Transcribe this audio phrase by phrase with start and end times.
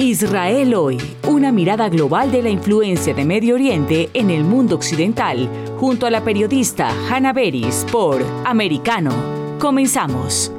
[0.00, 0.96] Israel hoy,
[1.28, 6.10] una mirada global de la influencia de Medio Oriente en el mundo occidental, junto a
[6.10, 9.10] la periodista Hannah Beris por Americano.
[9.58, 10.50] Comenzamos.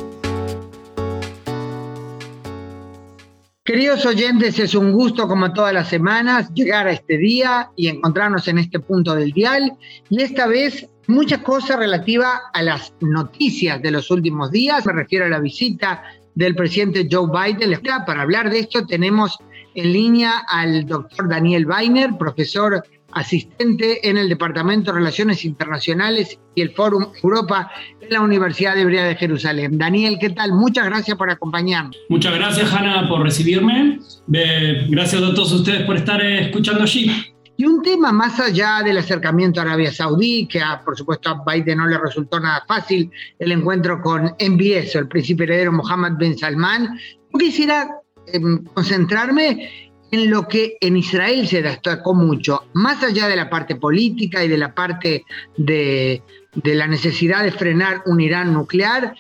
[3.64, 8.48] Queridos oyentes, es un gusto como todas las semanas llegar a este día y encontrarnos
[8.48, 9.74] en este punto del dial.
[10.12, 14.86] Y esta vez muchas cosas relativas a las noticias de los últimos días.
[14.86, 16.04] Me refiero a la visita
[16.36, 17.80] del presidente Joe Biden.
[18.06, 19.38] Para hablar de esto tenemos
[19.76, 26.62] en línea al doctor Daniel Weiner, profesor asistente en el Departamento de Relaciones Internacionales y
[26.62, 29.78] el Fórum Europa en la Universidad Hebrea de Jerusalén.
[29.78, 30.54] Daniel, ¿qué tal?
[30.54, 31.98] Muchas gracias por acompañarnos.
[32.10, 34.00] Muchas gracias, Hanna, por recibirme.
[34.28, 37.12] Gracias a todos ustedes por estar eh, escuchando allí.
[37.62, 41.44] Y un tema más allá del acercamiento a Arabia Saudí, que a, por supuesto a
[41.46, 46.36] Biden no le resultó nada fácil el encuentro con MBS, el príncipe heredero Mohammed bin
[46.36, 46.98] Salman,
[47.32, 47.88] yo quisiera
[48.26, 53.76] em, concentrarme en lo que en Israel se destacó mucho, más allá de la parte
[53.76, 55.24] política y de la parte
[55.56, 56.24] de,
[56.56, 59.14] de la necesidad de frenar un Irán nuclear,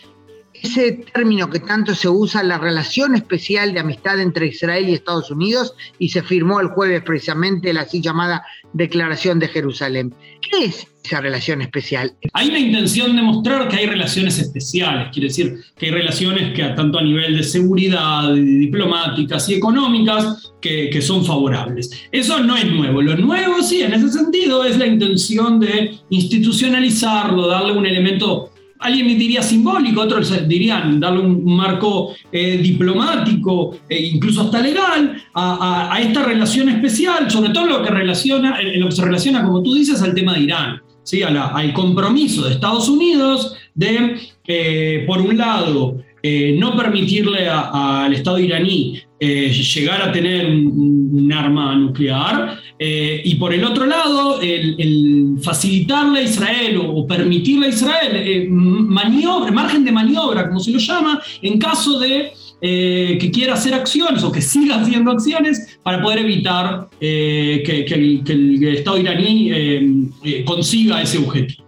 [0.62, 5.32] ese término que tanto se usa, la relación especial de amistad entre Israel y Estados
[5.32, 10.14] Unidos, y se firmó el jueves precisamente la así llamada Declaración de Jerusalén.
[10.42, 12.14] ¿Qué es esa relación especial?
[12.34, 16.64] Hay una intención de mostrar que hay relaciones especiales, quiere decir que hay relaciones que
[16.64, 21.90] tanto a nivel de seguridad, diplomáticas y económicas que son favorables.
[22.12, 23.02] Eso no es nuevo.
[23.02, 28.51] Lo nuevo, sí, en ese sentido, es la intención de institucionalizarlo, darle un elemento
[28.82, 36.00] alguien diría simbólico, otros dirían darle un marco eh, diplomático e incluso hasta legal a,
[36.02, 40.02] esta relación especial, sobre todo lo que, relaciona, lo que se relaciona, como tú dices,
[40.02, 41.22] al tema de Irán, ¿sí?
[41.24, 49.02] al compromiso de Estados Unidos de, eh, por un lado, no permitirle al Estado iraní
[49.20, 56.24] llegar a tener un arma nuclear eh, y por el otro lado, el, facilitarle a
[56.24, 61.60] Israel o, permitirle a Israel eh, maniobra, margen de maniobra, como se lo llama, en
[61.60, 66.88] caso de eh, que quiera hacer acciones o que siga haciendo acciones para poder evitar
[67.00, 70.12] que, el, Estado iraní
[70.44, 71.64] consiga ese objetivo.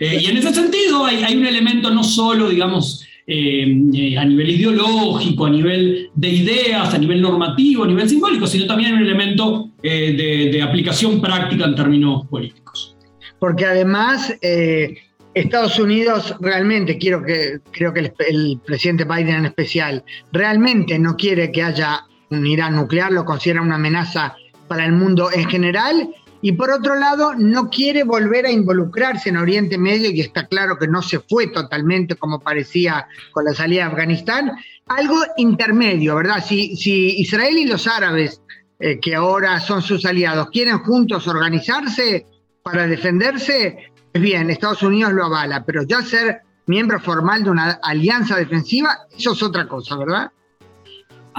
[0.00, 5.50] y en ese sentido hay un elemento no solo, digamos, eh, a nivel ideológico, a
[5.50, 10.62] nivel de ideas, a nivel normativo, a nivel simbólico, sino también un elemento eh, de,
[10.62, 12.96] aplicación práctica en términos políticos.
[13.38, 14.96] Porque además eh,
[15.34, 20.02] Estados Unidos realmente, quiero que, creo que el, presidente Biden en especial,
[20.32, 24.36] realmente no quiere que haya un Irán nuclear, lo considera una amenaza
[24.68, 26.08] para el mundo en general
[26.40, 30.78] y por otro lado no quiere volver a involucrarse en Oriente Medio y está claro
[30.78, 34.52] que no se fue totalmente como parecía con la salida de Afganistán,
[34.86, 36.44] algo intermedio, ¿verdad?
[36.44, 38.40] Si, si Israel y los árabes,
[38.78, 42.26] eh, que ahora son sus aliados, quieren juntos organizarse
[42.62, 47.80] para defenderse, es bien, Estados Unidos lo avala, pero ya ser miembro formal de una
[47.82, 50.30] alianza defensiva, eso es otra cosa, ¿verdad?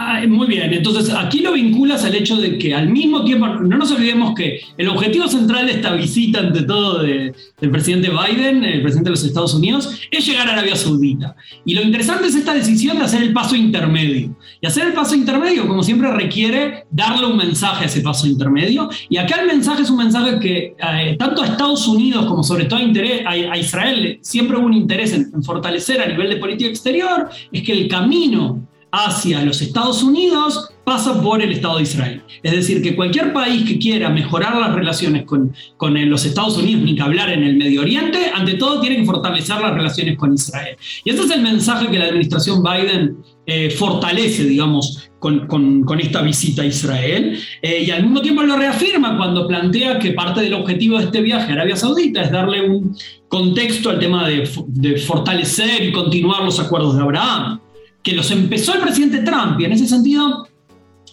[0.01, 3.77] Ah, muy bien, entonces aquí lo vinculas al hecho de que al mismo tiempo, no
[3.77, 7.33] nos olvidemos que el objetivo central de esta visita, ante todo, del
[7.69, 11.35] presidente Biden, el presidente de los Estados Unidos, es llegar a Arabia Saudita.
[11.65, 14.37] Y lo interesante es esta decisión de hacer el paso intermedio.
[14.61, 18.89] Y hacer el paso intermedio, como siempre, requiere darle un mensaje a ese paso intermedio.
[19.09, 22.65] Y acá el mensaje es un mensaje que eh, tanto a Estados Unidos como sobre
[22.65, 27.27] todo a, a, Israel siempre hubo un interés en fortalecer a nivel de política exterior,
[27.51, 32.23] es que el camino hacia los Estados Unidos pasa por el Estado de Israel.
[32.41, 36.81] Es decir, que cualquier país que quiera mejorar las relaciones con, con los Estados Unidos,
[36.83, 40.33] ni que hablar en el Medio Oriente, ante todo tiene que fortalecer las relaciones con
[40.33, 40.75] Israel.
[41.03, 46.23] Y ese es el mensaje que la administración Biden eh, fortalece, digamos, con, con, esta
[46.23, 47.37] visita a Israel.
[47.61, 51.21] Eh, y al mismo tiempo lo reafirma cuando plantea que parte del objetivo de este
[51.21, 52.95] viaje a Arabia Saudita es darle un
[53.27, 57.59] contexto al tema de, de fortalecer y continuar los acuerdos de Abraham
[58.03, 60.47] que los empezó el presidente Trump, y en ese sentido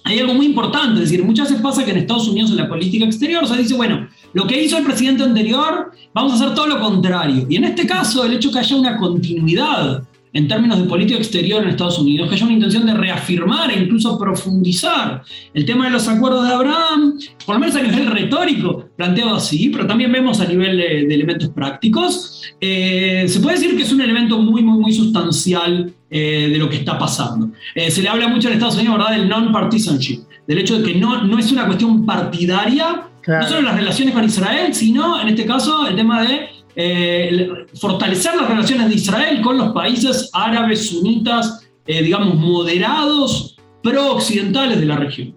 [0.06, 2.68] hay algo muy importante, es decir, muchas veces pasa que en Estados Unidos en la
[2.68, 6.68] política exterior se dice, bueno, lo que hizo el presidente anterior, vamos a hacer todo
[6.68, 7.44] lo contrario.
[7.50, 11.62] Y en este caso, el hecho que haya una continuidad en términos de política exterior
[11.62, 15.22] en Estados Unidos, que haya una intención de reafirmar e incluso profundizar
[15.54, 19.70] el tema de los acuerdos de Abraham, por lo menos a nivel retórico, planteado así,
[19.70, 24.02] pero también vemos a nivel de, elementos prácticos, eh, se puede decir que es un
[24.02, 27.50] elemento muy, muy, muy sustancial eh, de lo que está pasando.
[27.74, 30.98] Eh, se le habla mucho en Estados Unidos, ¿verdad?, del non-partisanship, del hecho de que
[30.98, 35.44] no, no es una cuestión partidaria, no solo las relaciones con Israel, sino en este
[35.44, 37.48] caso el tema de eh,
[37.78, 44.96] fortalecer las relaciones de Israel con los países árabes sunitas, digamos, moderados, pro-occidentales de la
[44.96, 45.36] región.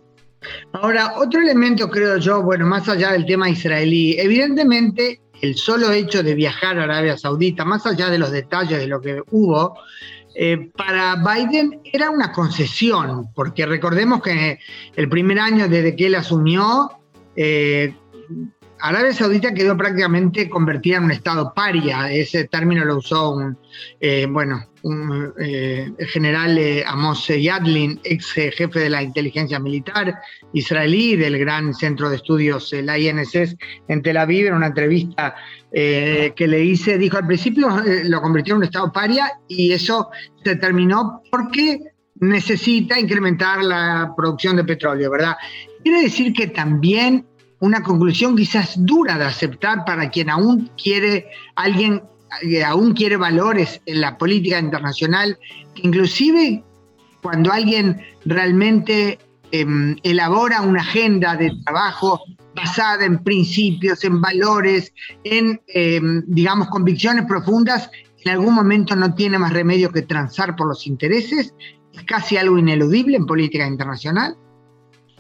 [0.72, 6.24] Ahora, otro elemento creo yo, bueno, más allá del tema israelí, evidentemente el solo hecho
[6.24, 9.78] de viajar a Arabia Saudita, más allá de los detalles de lo que hubo,
[10.36, 14.60] eh, para Biden era una concesión, porque recordemos que
[14.96, 16.92] el primer año desde que él asumió,
[17.36, 17.94] eh,
[18.81, 22.12] Arabia Saudita quedó prácticamente convertida en un estado paria.
[22.12, 23.58] Ese término lo usó un,
[24.00, 30.20] eh, bueno, un, el general Amos Yadlin, ex jefe de la inteligencia militar
[30.54, 33.56] israelí del gran centro de estudios, la INSS,
[33.88, 35.36] en Tel Aviv, en una entrevista
[35.72, 39.72] eh, que le hice, dijo al principio eh, lo convirtió en un estado paria y
[39.72, 40.10] eso
[40.44, 41.80] se terminó porque
[42.16, 45.38] necesita incrementar la producción de petróleo, ¿verdad?
[45.84, 47.26] Quiere decir que también
[47.59, 52.01] una conclusión quizás dura de aceptar para quien aún quiere, alguien
[52.41, 55.38] que aún quiere valores en la política internacional,
[55.75, 56.63] inclusive
[57.21, 59.19] cuando alguien realmente
[59.51, 62.21] em, elabora una agenda de trabajo
[62.56, 67.89] basada en principios, en valores, en, em, digamos, convicciones profundas,
[68.23, 71.53] en algún momento no tiene más remedio que transar por los intereses,
[71.94, 74.38] es casi algo ineludible en política internacional.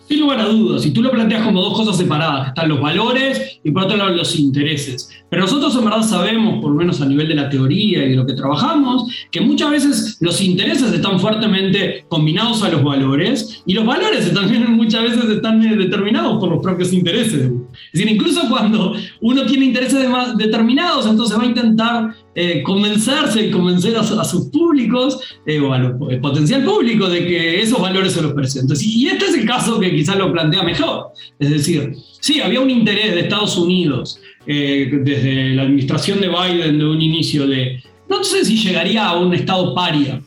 [0.09, 3.59] Sin lugar a dudas, si tú lo planteas como dos cosas separadas, están los valores
[3.63, 5.07] y por otro lado los intereses.
[5.29, 8.15] Pero nosotros en verdad sabemos, por lo menos a nivel de la teoría y de
[8.15, 13.75] lo que trabajamos, que muchas veces los intereses están fuertemente combinados a los valores y
[13.75, 17.43] los valores también muchas veces están determinados por los propios intereses.
[17.43, 20.07] Es decir, incluso cuando uno tiene intereses
[20.37, 25.97] determinados, entonces va a intentar eh, convencerse y convencer a, sus públicos eh, o al
[26.21, 28.77] potencial público de que esos valores se los presenten.
[28.79, 31.07] Y este es el caso que quizás lo plantea mejor.
[31.37, 36.79] Es decir, sí, había un interés de Estados Unidos eh, desde la administración de Biden
[36.79, 40.21] de un inicio de, no sé si llegaría a un estado paria,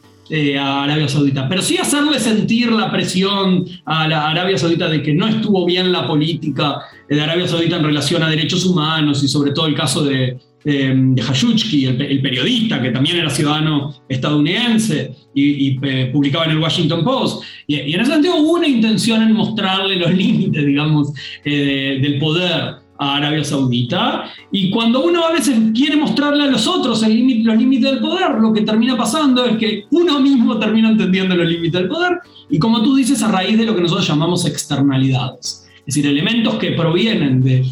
[0.58, 5.28] a Arabia Saudita, pero sí hacerle sentir la presión a Arabia Saudita de que no
[5.28, 6.78] estuvo bien la política
[7.08, 10.92] de Arabia Saudita en relación a derechos humanos y sobre todo el caso de, eh,
[10.94, 17.02] de Hayuchki, el, periodista que también era ciudadano estadounidense y, eh, publicaba en el Washington
[17.02, 17.44] Post.
[17.66, 21.12] Y, en ese sentido hubo una intención en mostrarle los límites, digamos,
[21.44, 24.24] eh, del poder a Arabia Saudita.
[24.52, 28.38] Y cuando uno a veces quiere mostrarle a los otros el los límites del poder,
[28.40, 32.20] lo que termina pasando es que uno mismo termina entendiendo los límites del poder.
[32.48, 35.68] Y como tú dices, a raíz de lo que nosotros llamamos externalidades.
[35.78, 37.64] Es decir, elementos que provienen de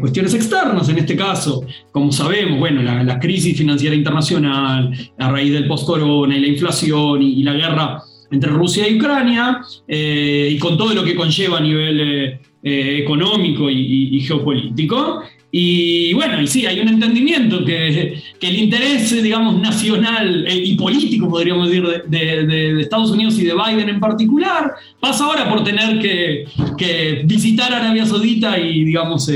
[0.00, 5.66] cuestiones externas en este caso, como sabemos, bueno, la, crisis financiera internacional, a raíz del
[5.66, 10.94] post-corona y la inflación y, la guerra entre Rusia y Ucrania, eh, y con todo
[10.94, 15.22] lo que conlleva a nivel eh, eh, económico y, geopolítico.
[15.54, 21.28] Y bueno, y sí, hay un entendimiento que, que el interés, digamos, nacional y político,
[21.28, 25.98] podríamos decir, de, de, Estados Unidos y de Biden en particular, pasa ahora por tener
[25.98, 26.46] que,
[26.78, 29.30] que visitar Arabia Saudita y, digamos,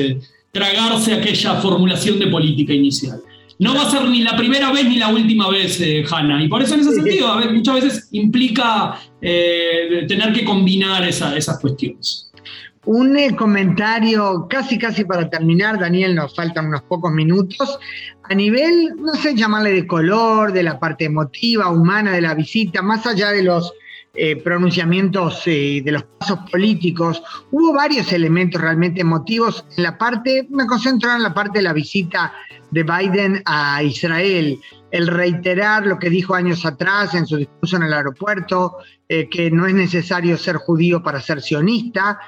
[0.53, 3.21] tragarse aquella formulación de política inicial.
[3.59, 6.43] No va a ser ni la primera vez ni la última vez, eh, Hanna.
[6.43, 11.59] Y por eso en ese sentido, a ver, muchas veces implica tener que combinar esas
[11.61, 12.27] cuestiones.
[12.87, 17.81] Un eh, comentario casi, casi para terminar, Daniel, nos faltan unos pocos minutos.
[18.23, 22.83] A nivel, no sé, llamarle de color, de la parte emotiva, humana de la visita,
[22.83, 23.73] más allá de los
[24.15, 29.65] eh, pronunciamientos eh, de los pasos políticos, hubo varios elementos realmente emotivos.
[29.77, 32.33] En la parte, me concentro en la parte de la visita
[32.71, 34.61] de Biden a Israel,
[34.93, 38.77] el reiterar lo que dijo años atrás en su discurso en el aeropuerto,
[39.09, 42.19] que no es necesario ser judío para ser sionista,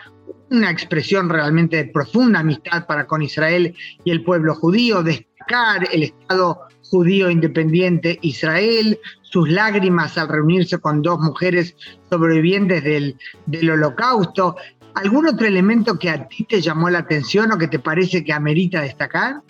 [0.50, 3.74] una expresión realmente de profunda amistad para con Israel
[4.04, 11.02] y el pueblo judío, destacar el Estado judío independiente Israel, sus lágrimas al reunirse con
[11.02, 11.76] dos mujeres
[12.08, 14.56] sobrevivientes del, del holocausto.
[14.94, 18.32] ¿Algún otro elemento que a ti te llamó la atención o que te parece que
[18.32, 19.42] amerita destacar?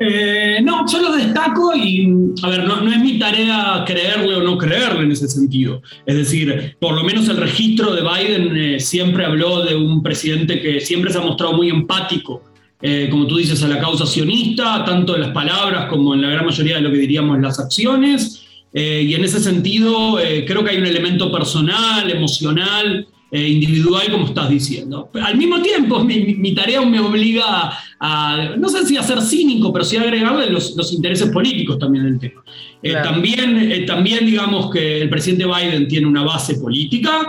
[0.00, 2.08] Eh, no, yo lo destaco y,
[2.42, 5.82] a ver, no, es mi tarea creerle o no creerle en ese sentido.
[6.06, 10.60] Es decir, por lo menos el registro de Biden eh, siempre habló de un presidente
[10.60, 12.42] que siempre se ha mostrado muy empático,
[12.80, 16.30] eh, como tú dices, a la causa sionista, tanto en las palabras como en la
[16.30, 18.44] gran mayoría de lo que diríamos las acciones.
[18.72, 24.48] y en ese sentido, creo que hay un elemento personal, emocional, eh, individual, como estás
[24.48, 25.10] diciendo.
[25.20, 29.84] Al mismo tiempo, mi, tarea me obliga a, no sé si a ser cínico, pero
[29.84, 32.42] sí a agregarle los, los intereses políticos también del tema.
[32.82, 37.28] Eh, también, eh, también digamos que el presidente Biden tiene una base política,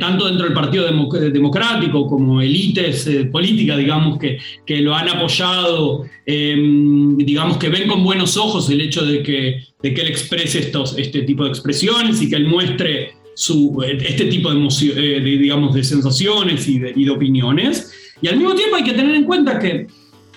[0.00, 7.14] tanto dentro del Partido Democrático como élites políticas, digamos, que, que lo han apoyado, em,
[7.18, 10.96] digamos, que ven con buenos ojos el hecho de que, de que él exprese estos,
[10.96, 16.66] este tipo de expresiones y que él muestre su, este tipo de, digamos, de sensaciones
[16.66, 17.92] y de, y de opiniones.
[18.22, 19.86] Y al mismo tiempo hay que tener en cuenta que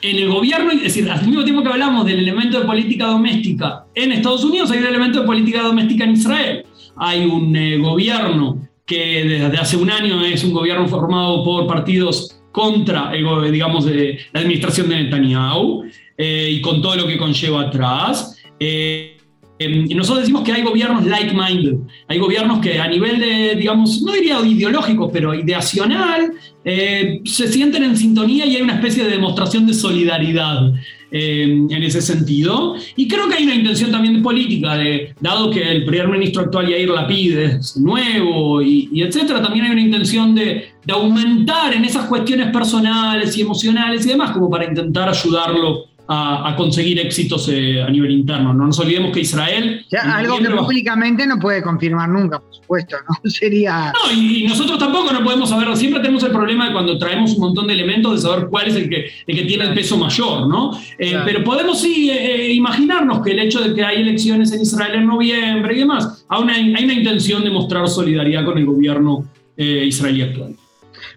[0.02, 3.86] en el gobierno, es decir, al mismo tiempo que hablamos del elemento de política doméstica
[3.96, 6.64] en Estados Unidos, hay un elemento de política doméstica en Israel.
[6.98, 12.42] Hay un eh, gobierno que desde hace un año es un gobierno formado por partidos
[12.52, 15.86] contra, el, digamos, de la administración de Netanyahu
[16.18, 18.38] eh, y con todo lo que conlleva atrás.
[18.60, 19.19] Eh,
[19.60, 24.14] Y nosotros decimos que hay gobiernos like-minded, hay gobiernos que a nivel de, digamos, no
[24.14, 26.32] diría ideológico, pero ideacional,
[26.64, 30.72] eh, se sienten en sintonía y hay una especie de demostración de solidaridad
[31.12, 32.76] em, en ese sentido.
[32.96, 36.70] Y creo que hay una intención también política, de, dado que el primer ministro actual
[36.70, 41.84] Yair Lapid es nuevo y, y etcétera, también hay una intención de, de aumentar en
[41.84, 47.84] esas cuestiones personales y emocionales y demás, como para intentar ayudarlo a, conseguir éxitos eh,
[47.84, 48.52] a nivel interno.
[48.52, 49.86] No nos olvidemos que Israel...
[50.04, 53.30] algo que públicamente no puede confirmar nunca, por supuesto, ¿no?
[53.30, 53.94] Sería...
[53.94, 55.76] No, y, nosotros tampoco no podemos saberlo.
[55.76, 58.76] Siempre tenemos el problema de cuando traemos un montón de elementos de saber cuál es
[58.76, 60.72] el que, el que tiene el peso mayor, ¿no?
[60.98, 64.96] Eh, pero podemos sí eh, imaginarnos que el hecho de que hay elecciones en Israel
[64.96, 69.26] en noviembre y demás, hay una, hay una intención de mostrar solidaridad con el gobierno
[69.58, 70.56] israelí actual.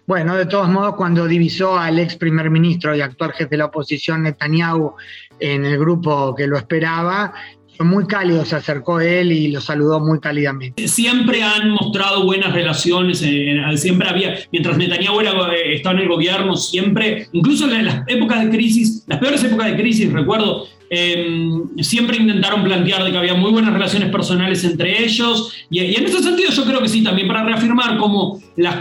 [0.07, 3.67] Bueno, de todos modos, cuando divisó al ex primer ministro y actual jefe de la
[3.67, 4.95] oposición Netanyahu
[5.41, 7.33] en el grupo que lo esperaba,
[7.77, 10.87] fue muy cálido, se acercó él y lo saludó muy cálidamente.
[10.87, 16.57] Siempre han mostrado buenas relaciones, eh, siempre había, mientras Netanyahu eh, estaba en el gobierno,
[16.57, 22.19] siempre, incluso en las épocas de crisis, las peores épocas de crisis, recuerdo, Em, siempre
[22.19, 26.51] intentaron plantear de que había muy buenas relaciones personales entre ellos, y, en ese sentido
[26.51, 28.79] yo creo que sí, también para reafirmar cómo las,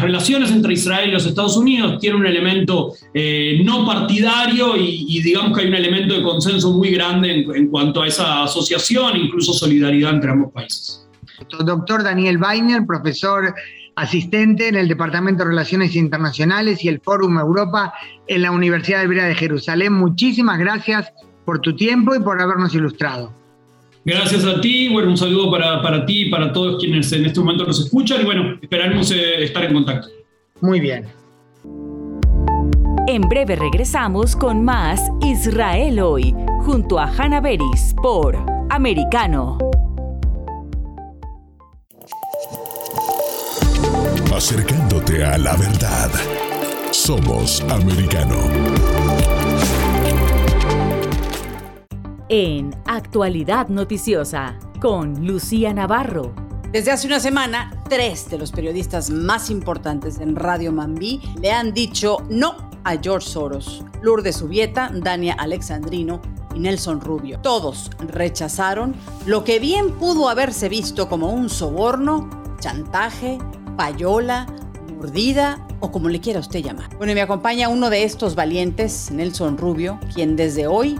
[0.00, 5.52] relaciones entre Israel y los Estados Unidos tienen un elemento eh, no partidario y, digamos
[5.52, 10.14] que hay un elemento de consenso muy grande en, cuanto a esa asociación, incluso solidaridad
[10.14, 11.08] entre ambos países.
[11.64, 13.52] Doctor Daniel Weiner, profesor
[13.96, 17.92] asistente en el Departamento de Relaciones Internacionales y el Fórum Europa
[18.28, 19.92] en la Universidad Hebrea de Jerusalén.
[19.92, 21.12] Muchísimas gracias
[21.48, 23.32] por tu tiempo y por habernos ilustrado.
[24.04, 27.40] Gracias a ti, bueno, un saludo para, para ti y para todos quienes en este
[27.40, 30.08] momento nos escuchan y bueno, esperamos eh, estar en contacto.
[30.60, 31.06] Muy bien.
[33.06, 36.34] En breve regresamos con más Israel hoy,
[36.66, 38.36] junto a Hanna Beris por
[38.68, 39.56] Americano.
[44.36, 46.10] Acercándote a la verdad.
[46.90, 48.36] Somos Americano.
[52.28, 56.34] En Actualidad Noticiosa con Lucía Navarro.
[56.72, 61.72] Desde hace una semana, tres de los periodistas más importantes en Radio Mambí le han
[61.72, 66.20] dicho no a George Soros, Lourdes Subieta, Dania Alexandrino
[66.54, 67.40] y Nelson Rubio.
[67.40, 68.94] Todos rechazaron
[69.24, 72.28] lo que bien pudo haberse visto como un soborno,
[72.60, 73.38] chantaje,
[73.76, 74.46] payola,
[74.94, 76.94] mordida o como le quiera usted llamar.
[76.98, 80.98] Bueno, y me acompaña uno de estos valientes, Nelson Rubio, quien desde hoy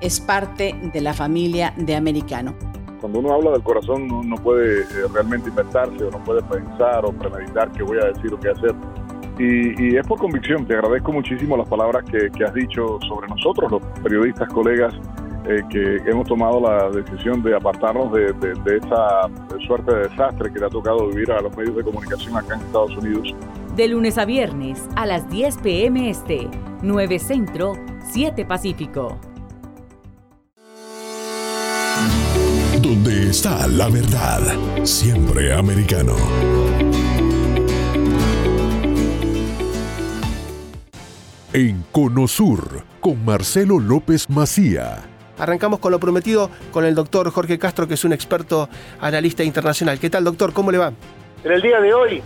[0.00, 2.54] es parte de la familia de Americano.
[3.00, 7.12] Cuando uno habla del corazón no, puede eh, realmente inventarse o no puede pensar o
[7.12, 8.74] premeditar qué voy a decir o qué hacer.
[9.38, 13.82] Y, es por convicción, te agradezco muchísimo las palabras que, has dicho sobre nosotros, los
[14.02, 14.92] periodistas, colegas,
[15.48, 18.34] eh, que hemos tomado la decisión de apartarnos de,
[18.76, 19.30] esa
[19.64, 22.62] suerte de desastre que le ha tocado vivir a los medios de comunicación acá en
[22.62, 23.32] Estados Unidos.
[23.76, 26.48] De lunes a viernes a las 10 pm este,
[26.82, 27.74] 9 Centro,
[28.10, 29.20] 7 Pacífico.
[33.18, 34.40] Donde está la verdad,
[34.84, 36.14] siempre americano.
[41.52, 44.98] En Conosur, con Marcelo López Macía.
[45.36, 48.68] Arrancamos con lo prometido con el doctor Jorge Castro, que es un experto
[49.00, 49.98] analista internacional.
[49.98, 50.52] ¿Qué tal, doctor?
[50.52, 50.92] ¿Cómo le va?
[51.42, 52.22] En el día de hoy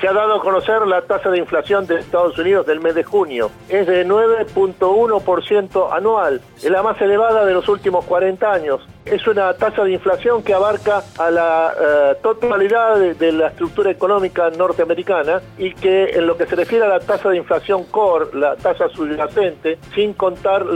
[0.00, 3.02] se ha dado a conocer la tasa de inflación de Estados Unidos del mes de
[3.02, 3.50] junio.
[3.68, 8.86] Es de 9.1% anual, es la más elevada de los últimos 40 años.
[9.06, 14.50] Es una tasa de inflación que abarca a la eh, totalidad de, la estructura económica
[14.50, 18.56] norteamericana y que en lo que se refiere a la tasa de inflación core, la
[18.56, 20.66] tasa subyacente, sin contar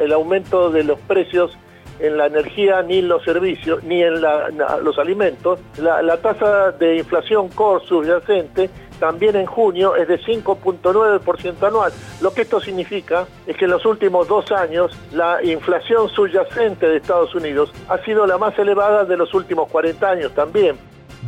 [0.00, 1.58] el aumento de los precios
[1.98, 5.58] en la energía ni en los servicios ni en los alimentos.
[5.78, 11.92] La, tasa de inflación core subyacente también en junio es de 5.9% anual.
[12.20, 16.96] Lo que esto significa es que en los últimos dos años la inflación subyacente de
[16.96, 20.76] Estados Unidos ha sido la más elevada de los últimos 40 años también.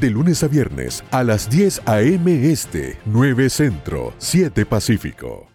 [0.01, 2.53] De lunes a viernes a las 10 a.m.
[2.53, 5.47] Este, 9 Centro, 7 Pacífico.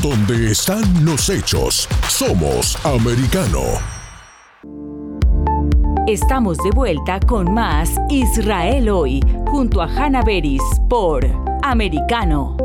[0.00, 3.99] Donde están los hechos, somos americano.
[6.06, 11.24] Estamos de vuelta con más Israel hoy, junto a Hanna Beris por
[11.62, 12.56] Americano.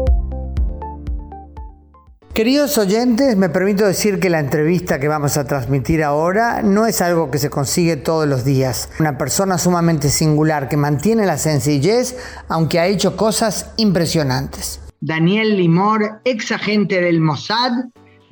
[2.34, 7.02] Queridos oyentes, me permito decir que la entrevista que vamos a transmitir ahora no es
[7.02, 8.90] algo que se consigue todos los días.
[9.00, 12.18] Una persona sumamente singular que mantiene la sencillez,
[12.48, 14.82] aunque ha hecho cosas impresionantes.
[15.02, 17.72] Daniel Limor, ex agente del Mossad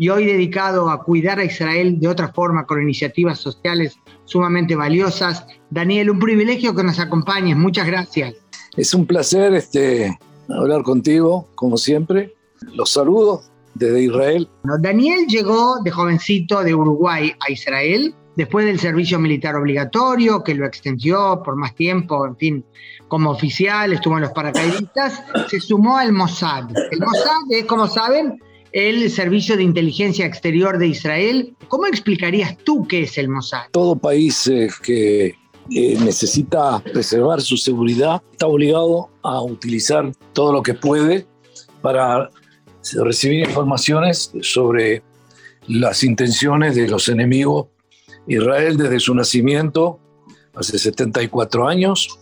[0.03, 5.45] y hoy dedicado a cuidar a Israel de otra forma con iniciativas sociales sumamente valiosas.
[5.69, 7.55] Daniel, un privilegio que nos acompañes.
[7.55, 8.35] Muchas gracias.
[8.75, 10.19] Es un placer este,
[10.49, 12.35] hablar contigo, como siempre.
[12.75, 14.49] Los saludos desde Israel.
[14.81, 20.65] Daniel llegó de jovencito de Uruguay a Israel después del servicio militar obligatorio, que lo
[20.65, 22.65] extendió por más tiempo, en fin,
[23.07, 26.65] como oficial, estuvo en los paracaidistas, se sumó al Mossad.
[26.91, 28.37] El Mossad es, como saben,
[28.73, 31.55] el Servicio de Inteligencia Exterior de Israel.
[31.67, 33.67] ¿Cómo explicarías tú qué es el Mossad?
[33.71, 35.35] Todo país eh, que
[35.71, 41.27] eh, necesita preservar su seguridad está obligado a utilizar todo lo que puede
[41.81, 42.29] para
[43.03, 45.03] recibir informaciones sobre
[45.67, 47.67] las intenciones de los enemigos.
[48.27, 49.99] Israel desde su nacimiento,
[50.55, 52.19] hace 74 años,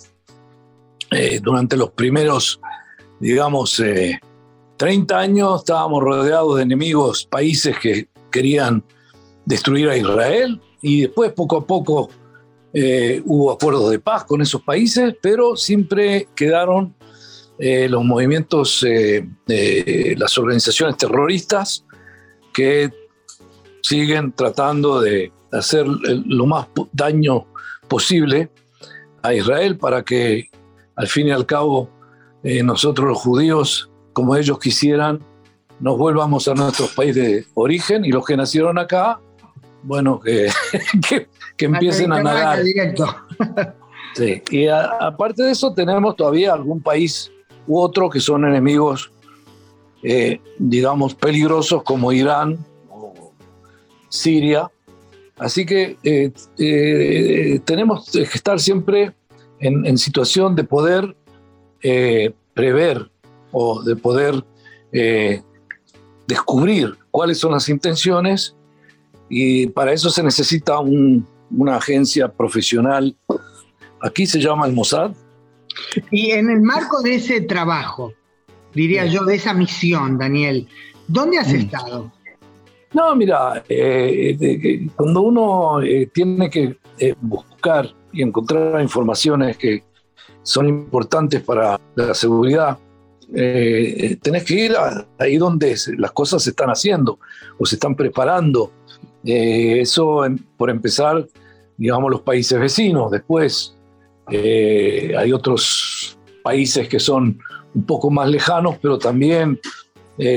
[1.12, 2.60] eh, durante los primeros,
[3.20, 3.82] digamos,
[4.82, 8.84] 30 años estábamos rodeados de enemigos, países que querían
[9.46, 12.10] destruir a Israel y después poco a poco
[12.74, 16.96] eh, hubo acuerdos de paz con esos países, pero siempre quedaron
[17.60, 19.24] eh, los movimientos, eh,
[20.18, 21.86] las organizaciones terroristas
[22.52, 22.90] que
[23.84, 27.46] siguen tratando de hacer lo más daño
[27.88, 28.50] posible
[29.22, 30.50] a Israel para que
[30.96, 31.88] al fin y al cabo
[32.64, 35.20] nosotros los judíos como ellos quisieran,
[35.80, 39.20] nos vuelvamos a nuestro país de origen y los que nacieron acá,
[39.84, 40.48] bueno, que,
[41.58, 42.60] que, empiecen a nadar.
[44.14, 44.42] Sí.
[44.52, 47.32] Y aparte de eso, tenemos todavía algún país
[47.68, 49.12] u otro que son enemigos,
[50.04, 53.34] eh, digamos, peligrosos como Irán o
[54.10, 54.70] Siria.
[55.38, 59.14] Así que eh, eh, tenemos que estar siempre
[59.60, 61.16] en, en situación de poder
[62.54, 63.11] prever
[63.52, 64.44] o de poder
[64.92, 65.42] eh,
[66.28, 68.56] descubrir cuáles son las intenciones
[69.30, 73.16] y para eso se necesita una agencia profesional.
[74.02, 75.12] Aquí se llama el Mossad.
[76.10, 78.14] Y en el marco de ese trabajo,
[78.74, 80.68] diría yo, de esa misión, Daniel,
[81.08, 81.56] ¿dónde has mm.
[81.56, 82.12] estado?
[82.94, 86.78] No, mira, eh, cuando uno eh, tiene que
[87.22, 89.84] buscar y encontrar informaciones que
[90.44, 92.78] son importantes para la seguridad,
[93.34, 94.74] eh, tenés que ir
[95.18, 97.20] ahí donde las cosas se están haciendo
[97.58, 98.72] o se están preparando.
[99.24, 100.24] Eh, eso
[100.58, 101.26] por empezar,
[101.78, 103.12] digamos, los países vecinos.
[103.12, 103.76] Después
[104.30, 107.40] eh, hay otros países que son
[107.74, 109.60] un poco más lejanos, pero también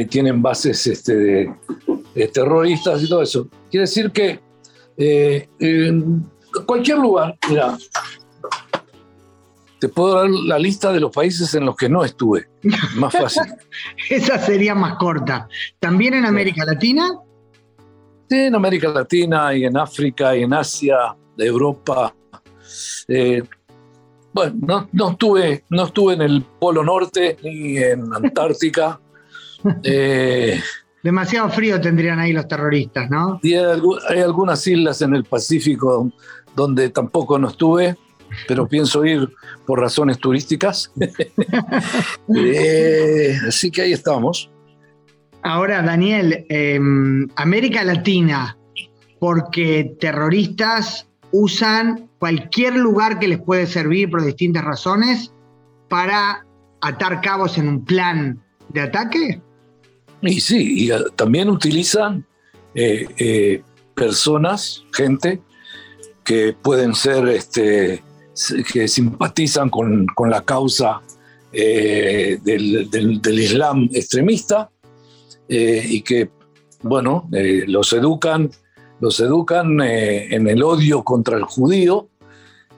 [0.08, 3.48] tienen bases este, de, terroristas y todo eso.
[3.70, 4.40] Quiere decir que
[6.64, 7.76] cualquier lugar, mira,
[9.84, 12.48] te puedo dar la lista de los países en los que no estuve.
[12.96, 13.42] Más fácil.
[14.08, 15.46] Esa sería más corta.
[15.78, 17.06] ¿También en América Latina?
[18.30, 22.14] Sí, en América Latina y en África y en Asia, de Europa.
[23.08, 23.42] Eh,
[24.32, 29.00] bueno, no, estuve, no estuve en el Polo Norte ni en Antártica.
[29.82, 30.60] Eh,
[31.02, 33.40] Demasiado frío tendrían ahí los terroristas, ¿no?
[33.42, 36.12] Y hay algunas islas en el Pacífico
[36.54, 37.96] donde tampoco no estuve
[38.46, 39.28] pero pienso ir
[39.66, 40.92] por razones turísticas.
[42.36, 44.50] Eh, así que ahí estamos.
[45.42, 48.56] Ahora, Daniel, em, América Latina,
[49.20, 55.32] porque terroristas usan cualquier lugar que les puede servir por distintas razones
[55.88, 56.46] para
[56.80, 59.40] atar cabos en un plan de ataque.
[60.22, 62.26] Y sí, y eh, también utilizan
[62.74, 63.62] eh,
[63.94, 65.40] personas, gente,
[66.24, 68.02] que pueden ser este,
[68.72, 71.00] que simpatizan con, la causa
[71.52, 74.70] eh, del, Islam extremista
[75.48, 76.30] eh, y que,
[76.82, 78.50] bueno, eh, los educan,
[79.00, 82.08] los educan en el odio contra el judío.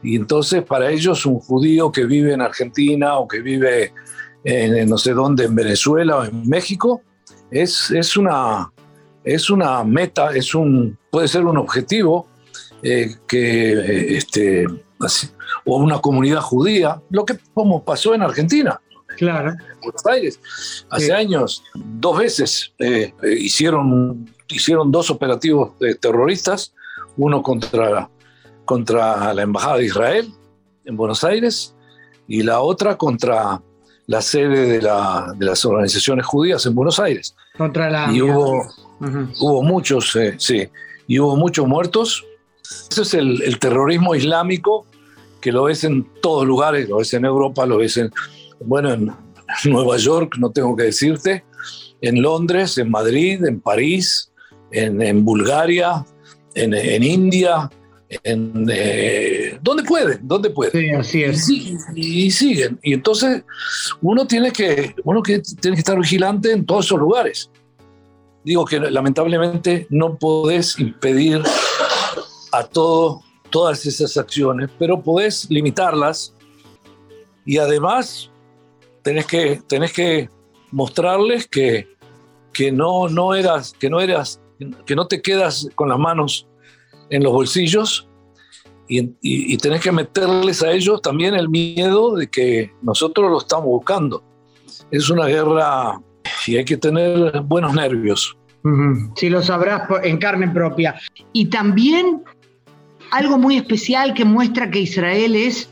[0.02, 3.92] Y entonces para ellos un judío que vive en Argentina o que vive
[4.44, 7.02] en no sé dónde, en Venezuela o en México,
[7.50, 8.70] es, es, una,
[9.24, 12.28] es una meta, es un, puede ser un objetivo
[13.26, 14.66] que este,
[15.64, 18.80] o una comunidad judía, lo que como pasó en Argentina.
[19.16, 19.50] Claro.
[19.50, 20.40] En Buenos Aires.
[20.90, 26.74] Hace años, dos veces eh, eh, hicieron, hicieron dos operativos terroristas,
[27.16, 28.10] uno contra
[28.66, 30.30] contra la Embajada de Israel
[30.84, 31.74] en Buenos Aires
[32.28, 33.62] y la otra contra
[34.06, 37.34] la sede de, las organizaciones judías en Buenos Aires.
[37.56, 38.12] Contra la...
[38.12, 38.66] Y hubo,
[39.40, 40.68] hubo muchos, eh, sí,
[41.06, 42.24] y hubo muchos muertos.
[42.90, 44.86] Ese es el, terrorismo islámico
[45.46, 48.10] que lo ves en todos lugares, lo ves en Europa, lo ves en,
[48.64, 49.12] bueno, en
[49.66, 51.44] Nueva York, no tengo que decirte,
[52.00, 54.32] en Londres, en Madrid, en París,
[54.72, 56.04] en, Bulgaria,
[56.56, 57.70] en, India,
[58.24, 61.04] en eh, donde pueden, donde pueden.
[61.04, 61.48] Sí, así es.
[61.94, 62.80] Y, siguen.
[62.82, 63.44] Y entonces
[64.02, 67.52] uno tiene que, uno que tiene que estar vigilante en todos esos lugares.
[68.42, 71.40] Digo que lamentablemente no podés impedir
[72.50, 76.34] a todo, todas esas acciones, pero podés limitarlas
[77.44, 78.30] y además
[79.02, 80.28] tenés que, tenés que
[80.70, 81.88] mostrarles que,
[82.52, 84.40] que no, no eras, que no eras,
[84.84, 86.48] que no te quedas con las manos
[87.10, 88.08] en los bolsillos
[88.88, 94.22] y, tenés que meterles a ellos también el miedo de que nosotros lo estamos buscando.
[94.90, 96.00] Es una guerra
[96.46, 98.36] y hay que tener buenos nervios.
[99.14, 100.96] Si lo sabrás en carne propia.
[101.32, 102.24] Y también
[103.10, 105.68] algo muy especial que muestra que Israel es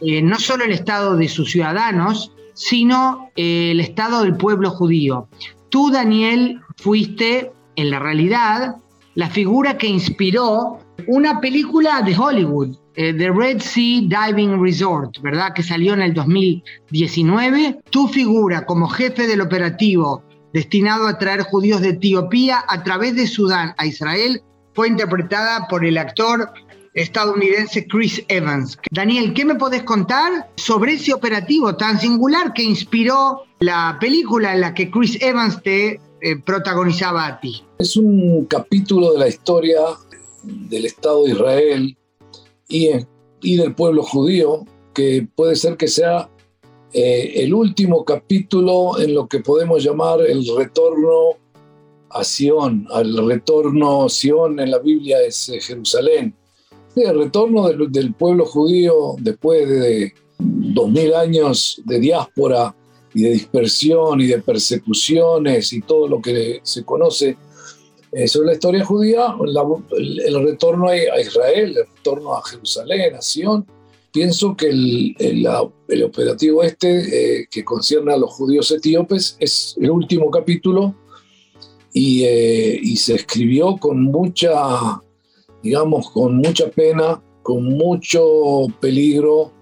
[0.00, 5.28] eh, no solo el Estado de sus ciudadanos, sino eh, el Estado del pueblo judío.
[5.68, 8.76] Tú, Daniel, fuiste, en la realidad,
[9.14, 15.52] la figura que inspiró una película de Hollywood, eh, The Red Sea Diving Resort, ¿verdad?
[15.54, 17.80] Que salió en el 2019.
[17.90, 20.22] Tu figura como jefe del operativo
[20.52, 24.42] destinado a traer judíos de Etiopía a través de Sudán a Israel
[24.74, 26.50] fue interpretada por el actor
[26.96, 28.78] estadounidense Chris Evans.
[28.90, 34.62] Daniel, ¿qué me podés contar sobre ese operativo tan singular que inspiró la película en
[34.62, 37.62] la que Chris Evans te eh, protagonizaba a ti?
[37.78, 39.80] Es un capítulo de la historia
[40.42, 41.96] del Estado de Israel
[42.68, 42.90] y,
[43.42, 46.30] y del pueblo judío que puede ser que sea
[46.92, 51.36] eh, el último capítulo en lo que podemos llamar el retorno
[52.08, 52.88] a Sion.
[52.94, 56.34] El retorno, Sion en la Biblia es eh, Jerusalén.
[56.96, 62.74] El retorno del, pueblo judío después de dos mil años de diáspora
[63.12, 67.36] y de dispersión y de persecuciones y todo lo que se conoce
[68.12, 69.36] eh, sobre la historia judía,
[69.94, 73.66] el, retorno a, Israel, el retorno a Jerusalén, a Sion.
[74.10, 79.90] Pienso que el, el, operativo este eh, que concierne a los judíos etíopes es el
[79.90, 80.94] último capítulo
[81.92, 85.02] y, eh, y se escribió con mucha,
[85.66, 89.52] digamos, con mucha pena, con mucho peligro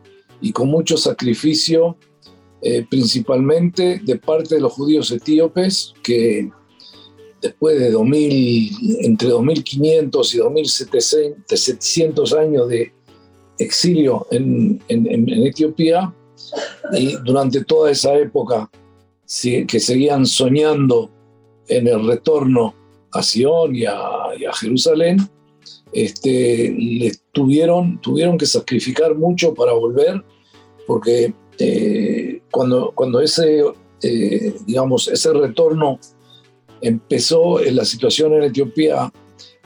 [0.41, 1.97] y con mucho sacrificio
[2.67, 6.51] eh, principalmente de parte de los judíos etíopes que
[7.43, 12.91] después de 2000, entre 2500 y 2700 años de
[13.59, 16.15] exilio en, Etiopía,
[16.93, 18.71] y durante toda esa época
[19.43, 21.11] que seguían soñando
[21.69, 22.75] en el retorno
[23.13, 25.19] a Sion y a, Jerusalén,
[25.95, 30.23] este, les tuvieron, tuvieron que sacrificar mucho para volver,
[30.87, 33.63] porque eh, cuando, cuando ese,
[34.03, 36.01] eh, digamos, ese retorno
[36.81, 39.13] empezó, en la situación en Etiopía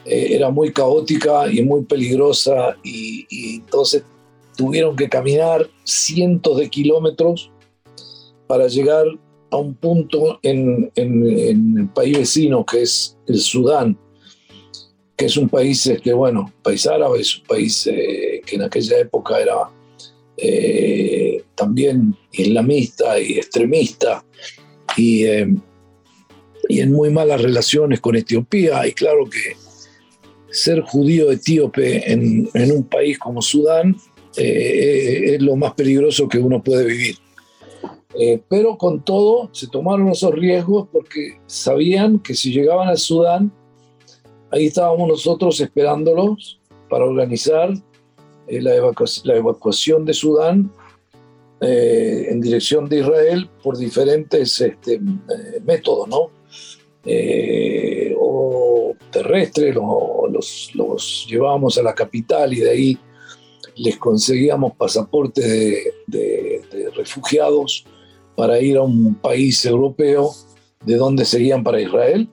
[0.05, 4.03] eh, era muy caótica y muy peligrosa y, entonces
[4.55, 7.51] tuvieron que caminar cientos de kilómetros
[8.45, 9.05] para llegar
[9.51, 13.97] a un punto en, en, el país vecino que es el Sudán,
[15.19, 19.37] que es un país este, bueno, país árabe, es un país que en aquella época
[19.37, 19.69] era
[20.41, 24.23] eh, también islamista y extremista
[24.95, 25.53] y, eh,
[26.69, 28.87] y, en muy malas relaciones con Etiopía.
[28.87, 29.57] Y claro que
[30.49, 33.97] ser judío etíope en, en un país como Sudán
[34.37, 37.17] eh, es lo más peligroso que uno puede vivir.
[38.47, 43.51] pero con todo se tomaron esos riesgos porque sabían que si llegaban al Sudán,
[44.51, 46.59] ahí estábamos nosotros esperándolos
[46.89, 47.71] para organizar
[48.47, 50.71] eh, la, evacuación de Sudán
[51.61, 56.31] eh, en dirección de Israel por diferentes este, eh, métodos, ¿no?
[58.21, 62.97] o terrestres, los, llevábamos a la capital y de ahí
[63.77, 65.45] les conseguíamos pasaportes
[66.05, 66.61] de,
[66.95, 67.85] refugiados
[68.35, 70.31] para ir a un país europeo
[70.85, 72.29] de donde seguían para Israel,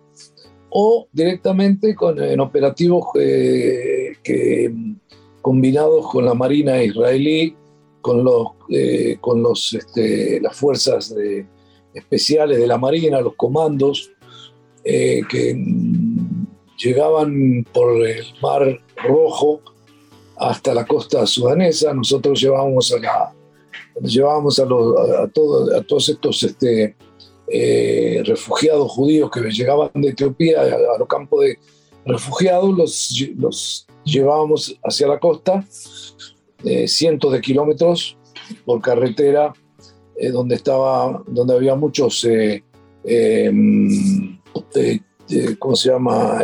[0.78, 4.74] o directamente con, en operativos que
[5.40, 7.56] combinados con la Marina israelí,
[8.02, 11.14] con, los, eh, con los, este, las fuerzas
[11.94, 14.10] especiales de la Marina, los comandos,
[14.84, 15.56] eh, que
[16.76, 19.62] llegaban por el Mar Rojo
[20.36, 21.94] hasta la costa sudanesa.
[21.94, 23.32] Nosotros llevábamos a,
[24.02, 26.96] llevábamos a, a, todos estos este,
[27.48, 31.58] eh, refugiados judíos que llegaban de Etiopía a, los campos de
[32.04, 35.64] refugiados, los, los llevábamos hacia la costa,
[36.64, 38.18] eh, cientos de kilómetros
[38.64, 39.52] por carretera,
[40.18, 42.26] eh, donde, estaba, donde había muchos
[43.04, 44.40] em,
[45.58, 46.40] ¿cómo se llama?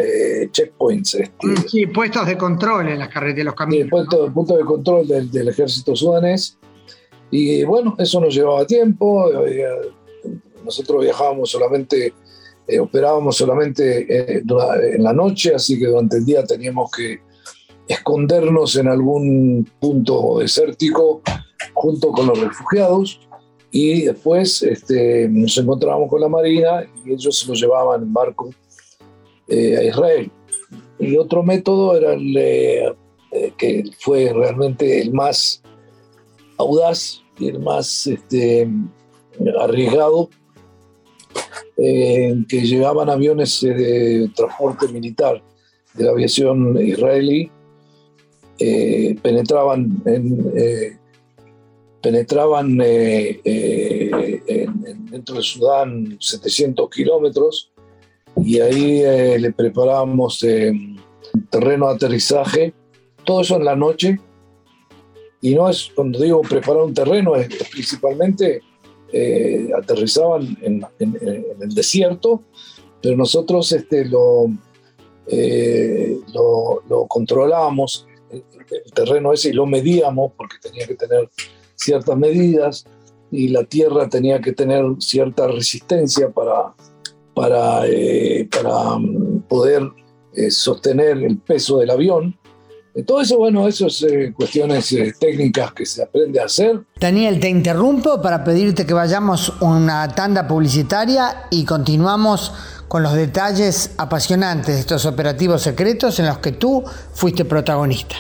[0.53, 1.15] checkpoints.
[1.15, 1.47] Este.
[1.47, 3.89] Mm, sí, puestos de control en las carreteras, los caminos.
[3.91, 6.59] puestos, de control del, del, ejército sudanés.
[7.31, 9.31] Y bueno, eso nos llevaba tiempo.
[10.65, 12.15] Nosotros viajábamos solamente,
[12.67, 14.43] eh, operábamos solamente eh,
[14.95, 17.21] en la noche, así que durante el día teníamos que
[17.89, 21.23] escondernos en algún punto desértico
[21.75, 23.21] junto con los refugiados
[23.71, 28.51] y después este, nos encontrábamos con la Marina y ellos se los llevaban en barco
[29.49, 30.31] eh, a Israel.
[30.99, 32.95] Y otro método era el
[33.57, 35.63] que fue realmente el más
[36.59, 38.69] audaz y el más este,
[39.61, 40.31] arriesgado,
[41.77, 45.43] que llegaban aviones eh, de transporte militar
[45.95, 47.51] de la aviación israelí,
[48.59, 50.97] eh, penetraban en, eh,
[52.01, 52.79] penetraban
[55.11, 57.71] dentro de Sudán 700 kilómetros
[58.37, 60.45] y ahí le preparábamos
[61.51, 62.75] terreno de aterrizaje,
[63.25, 64.19] todo eso en la noche.
[65.41, 68.63] Y no es, cuando digo preparar un terreno, es principalmente
[69.13, 72.43] eh, aterrizaban en, el desierto,
[73.03, 74.47] pero nosotros este, lo,
[75.27, 78.43] eh, lo, controlábamos, el,
[78.95, 81.29] terreno ese, y lo medíamos porque tenía que tener
[81.75, 82.87] ciertas medidas
[83.31, 86.75] y la tierra tenía que tener cierta resistencia para,
[87.35, 89.91] para, eh, para mm, poder
[90.49, 92.39] sostener el peso del avión
[93.07, 96.81] todo eso, bueno, eso es eh, cuestiones eh, técnicas que se aprende a hacer.
[97.01, 102.53] Daniel, te interrumpo para pedirte que vayamos una tanda publicitaria y continuamos
[102.89, 108.17] con los detalles apasionantes de estos operativos secretos en los que tú fuiste protagonista.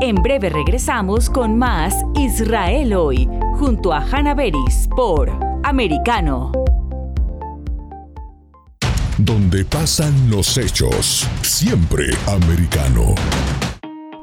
[0.00, 5.30] En breve regresamos con más Israel hoy, junto a Hannah Beris por
[5.62, 6.50] Americano
[9.24, 11.28] donde pasan los hechos.
[11.42, 13.14] Siempre americano.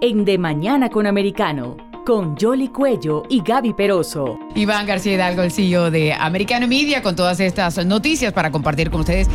[0.01, 4.39] En De Mañana con Americano, con Jolly Cuello y Gaby Peroso.
[4.55, 9.01] Iván García Hidalgo, el CEO de Americano Media, con todas estas noticias para compartir con
[9.01, 9.27] ustedes.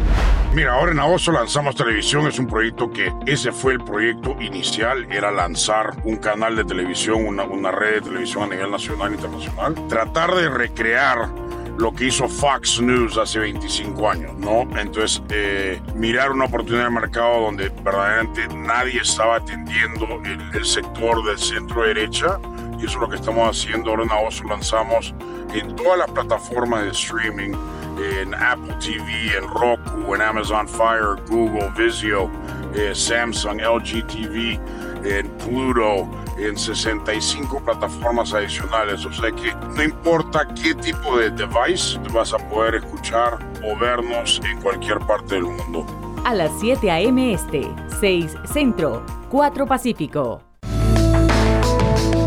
[0.54, 5.06] Mira, ahora en agosto lanzamos televisión, es un proyecto que ese fue el proyecto inicial,
[5.10, 9.14] era lanzar un canal de televisión, una, una red de televisión a nivel nacional e
[9.14, 11.30] internacional, tratar de recrear
[11.78, 14.62] lo que hizo Fox News hace 25 años, ¿no?
[14.78, 21.38] Entonces, eh, mirar una oportunidad de mercado donde verdaderamente nadie estaba atendiendo el, sector del
[21.38, 22.38] centro derecha
[22.78, 23.90] y eso es lo que estamos haciendo.
[23.90, 25.14] Ahora en agosto lanzamos
[25.54, 27.52] en todas las plataformas de streaming,
[27.98, 32.30] en Apple TV, en Roku, en Amazon Fire, Google, Vizio,
[32.74, 34.60] eh, Samsung, LG TV,
[35.04, 36.08] en Pluto,
[36.44, 39.04] en 65 plataformas adicionales.
[39.04, 44.40] O sea que no importa qué tipo de device, vas a poder escuchar o vernos
[44.44, 45.86] en cualquier parte del mundo.
[46.24, 47.32] A las 7 a.m.
[47.32, 47.68] Este,
[48.00, 50.42] 6 Centro, 4 Pacífico.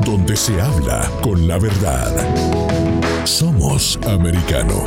[0.06, 2.12] Donde se habla con la verdad.
[3.26, 4.84] Somos americano.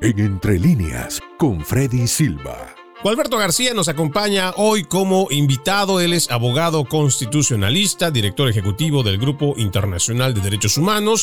[0.00, 2.81] En Entre Líneas, con Freddy Silva.
[3.10, 6.00] Alberto García nos acompaña hoy como invitado.
[6.00, 11.22] Él es abogado constitucionalista, director ejecutivo del Grupo Internacional de Derechos Humanos.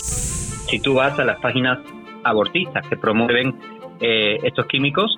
[0.70, 1.80] Si tú vas a las páginas
[2.24, 3.56] abortistas que promueven
[4.02, 5.15] eh, estos químicos,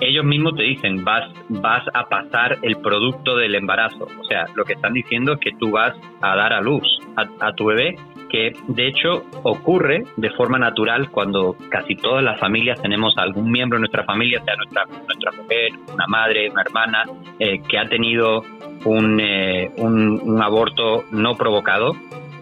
[0.00, 4.08] ellos mismos te dicen, vas, vas a pasar el producto del embarazo.
[4.20, 6.82] O sea, lo que están diciendo es que tú vas a dar a luz
[7.16, 7.96] a tu bebé
[8.32, 13.76] que de hecho ocurre de forma natural cuando casi todas las familias tenemos algún miembro
[13.76, 17.04] de nuestra familia, sea nuestra, nuestra mujer, una madre, una hermana,
[17.38, 18.42] eh, que ha tenido
[18.86, 21.94] un, eh, un, aborto no provocado,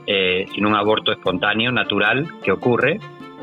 [0.06, 3.00] eh, sino un aborto espontáneo, natural, que ocurre.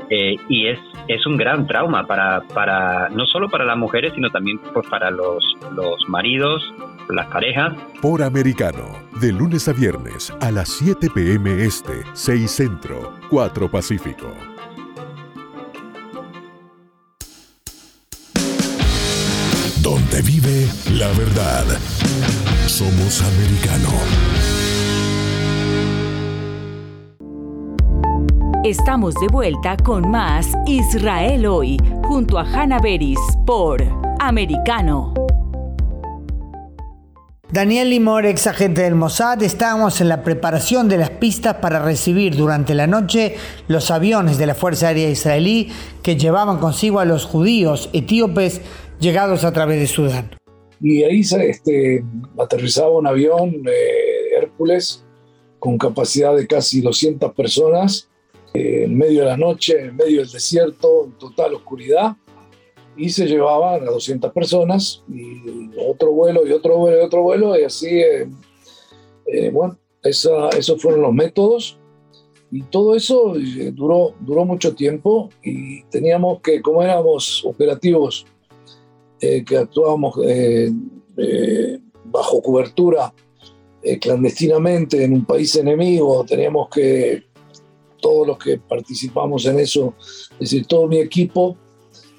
[0.10, 4.60] Y es, es un gran trauma para, para no solo para las mujeres, sino también
[4.74, 5.44] pues, para los,
[5.76, 6.62] los maridos,
[7.10, 7.74] las parejas.
[8.02, 11.64] Por Americano, de lunes a viernes a las 7 p.m.
[11.64, 14.34] Este, 6 Centro, 4 Pacífico.
[19.82, 20.68] Donde vive
[20.98, 21.66] la verdad.
[22.68, 24.57] Somos americano.
[28.64, 33.82] Estamos de vuelta con más Israel hoy, junto a Hannah Beris por
[34.20, 35.14] Americano.
[37.50, 42.36] Daniel Limor, ex agente del Mossad, estábamos en la preparación de las pistas para recibir
[42.36, 43.36] durante la noche
[43.68, 45.72] los aviones de la Fuerza Aérea Israelí
[46.04, 48.62] que llevaban consigo a los judíos etíopes
[49.00, 50.32] llegados a través de Sudán.
[50.82, 52.04] Y ahí este,
[52.38, 55.06] aterrizaba un avión eh, Hércules
[55.60, 58.10] con capacidad de casi 200 personas
[58.54, 62.16] eh, en medio de la noche, en medio del desierto, en total oscuridad
[62.98, 67.58] y se llevaban a 200 personas y otro vuelo y otro vuelo y otro vuelo
[67.58, 68.28] y así, eh,
[69.28, 71.78] eh, bueno, esa, esos fueron los métodos
[72.52, 78.26] y todo eso eh, duró, duró mucho tiempo y teníamos que, como éramos operativos,
[79.20, 80.14] que actuábamos
[82.06, 83.12] bajo cobertura
[84.00, 87.24] clandestinamente en un país enemigo, teníamos que,
[88.00, 89.96] todos los que participamos en eso,
[90.34, 91.58] es decir, todo mi equipo,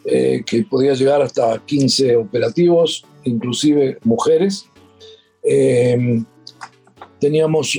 [0.05, 4.67] eh, que podía llegar hasta 15 operativos, inclusive mujeres.
[5.43, 6.25] Em,
[7.21, 7.79] teníamos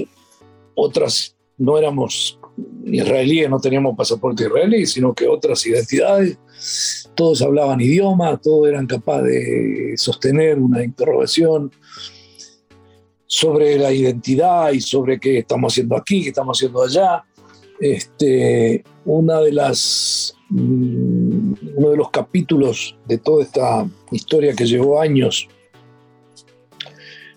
[0.76, 2.40] otras, no éramos
[2.86, 6.38] israelíes, no teníamos pasaporte israelí, sino que otras identidades.
[7.16, 11.72] Todos hablaban idioma, todos eran capaces de sostener una interrogación
[13.26, 17.24] sobre la identidad y sobre qué estamos haciendo aquí, qué estamos haciendo allá.
[17.80, 25.00] Este, una de las Mm, uno de los capítulos de toda esta historia que llevó
[25.00, 25.48] años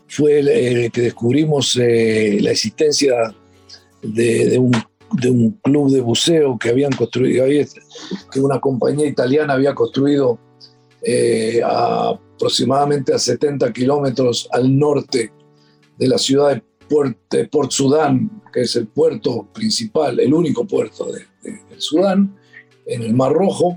[0.09, 3.35] fue que descubrimos eh, la existencia
[4.03, 4.73] de, un,
[5.63, 7.45] club de buceo que habían construido,
[8.31, 10.39] que una compañía italiana había construido
[11.03, 15.33] eh, aproximadamente a 70 kilómetros al norte
[15.99, 16.63] de la ciudad de
[17.51, 22.37] Port, Sudán, que es el puerto principal, el único puerto de, de Sudán,
[22.87, 23.75] en el Mar Rojo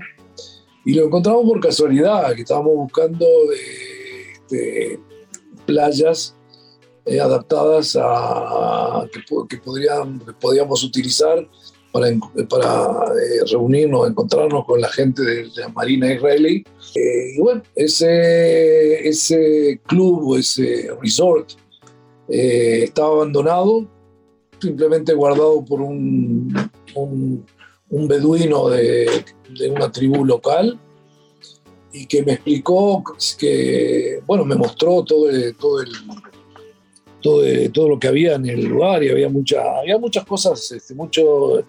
[0.86, 3.26] y lo encontramos por casualidad, que estábamos buscando
[4.32, 5.00] este,
[5.66, 6.36] playas
[7.04, 11.44] eh, adaptadas a que, podrían, podíamos utilizar
[11.90, 12.06] para,
[12.48, 16.64] para eh, reunirnos, encontrarnos con la gente de la Marina israelí.
[16.94, 21.50] Eh, y bueno, ese, ese club o ese resort
[22.28, 23.86] estaba abandonado,
[24.60, 26.54] simplemente guardado por un,
[26.94, 27.44] un
[27.90, 29.24] un beduino de,
[29.70, 30.78] una tribu local
[31.92, 33.02] y que me explicó
[33.38, 35.92] que, bueno, me mostró todo todo el,
[37.22, 40.94] todo, todo lo que había en el lugar y había, mucha, había muchas cosas, este,
[40.94, 41.64] mucho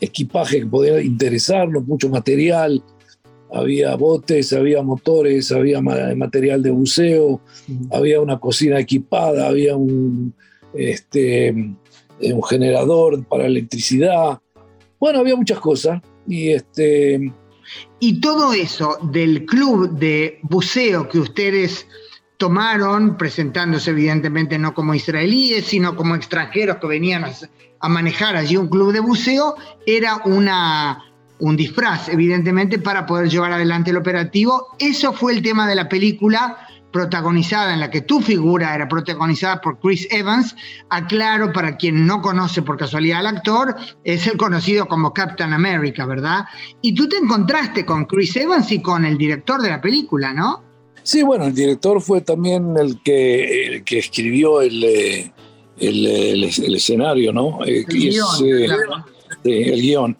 [0.00, 2.82] equipaje que podía interesarnos, mucho material,
[3.52, 7.40] había botes, había motores, había material de buceo,
[7.92, 10.34] había una cocina equipada, había un,
[10.74, 11.50] este,
[12.20, 14.38] un generador para electricidad,
[15.00, 17.32] bueno, había muchas cosas y este...
[18.00, 21.86] Y todo eso del club de buceo que ustedes
[22.38, 27.24] tomaron, presentándose evidentemente no como israelíes, sino como extranjeros que venían
[27.80, 29.54] a, manejar allí un club de buceo,
[29.86, 31.07] era una,
[31.40, 34.68] un disfraz, evidentemente, para poder llevar adelante el operativo.
[34.78, 36.58] Eso fue el tema de la película
[36.92, 40.56] protagonizada, en la que tu figura era protagonizada por Chris Evans.
[40.88, 46.06] Aclaro, para quien no conoce por casualidad al actor, es el conocido como Captain America,
[46.06, 46.46] ¿verdad?
[46.80, 50.64] Y tú te encontraste con Chris Evans y con el director de la película, ¿no?
[51.02, 55.32] Sí, bueno, el director fue también el que, que escribió el, eh,
[55.78, 57.60] el, escenario, ¿no?
[57.64, 57.84] Eh,
[59.44, 60.16] el guion.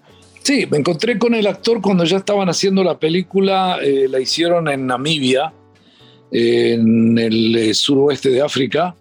[0.49, 4.67] Sí, me encontré con el actor cuando ya estaban haciendo la película, eh, la hicieron
[4.69, 5.53] en Namibia,
[6.31, 8.97] en el eh, suroeste de África,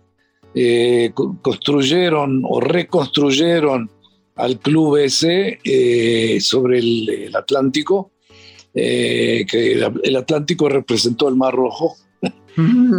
[0.54, 3.90] eh, construyeron o reconstruyeron
[4.36, 8.12] al club ese eh, sobre el, Atlántico,
[8.74, 9.46] que
[10.04, 11.96] el Atlántico representó el Mar Rojo.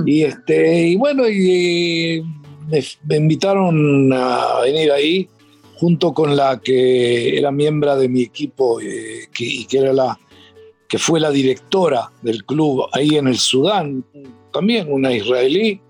[0.06, 2.22] y, este, y bueno, y,
[2.70, 5.28] me, invitaron a venir ahí
[5.78, 10.18] junto con la que era miembro de mi equipo y que era la
[10.88, 14.04] que fue la directora del club ahí en el Sudán,
[14.52, 15.80] también una israelí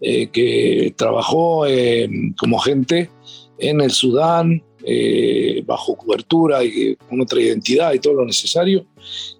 [0.00, 3.10] eh, que trabajó eh, como agente
[3.58, 8.86] en el Sudán eh, bajo cobertura y con otra identidad y todo lo necesario,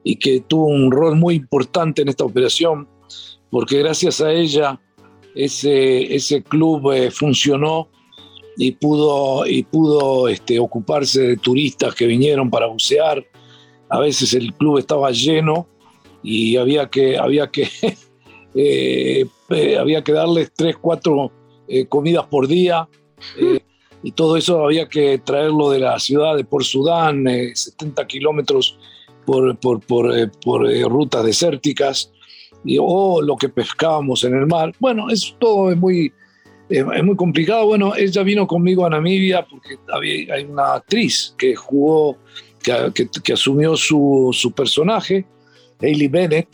[0.02, 2.88] y que tuvo un rol muy importante en esta operación,
[3.50, 4.80] porque gracias a ella
[5.34, 7.88] ese, ese club funcionó
[8.56, 13.24] y pudo, y pudo este, ocuparse de turistas que vinieron para bucear,
[13.88, 15.68] a veces el club estaba lleno
[16.22, 17.68] y había que, había que,
[18.54, 21.32] eh, eh, había que darles tres, cuatro
[21.68, 22.88] eh, comidas por día.
[24.02, 27.24] y todo eso había que traerlo de la ciudad de Port Sudán,
[27.54, 28.78] 70 kilómetros
[29.24, 32.12] por, por, por, por rutas desérticas,
[32.64, 34.72] y, o lo que pescábamos en el mar.
[34.78, 36.12] Bueno, eso todo es muy,
[36.68, 37.66] es, muy complicado.
[37.66, 42.18] Bueno, ella vino conmigo a Namibia porque había, hay una actriz que jugó,
[42.62, 45.24] que, que, asumió su, su, personaje,
[45.80, 46.48] Hailey Bennett.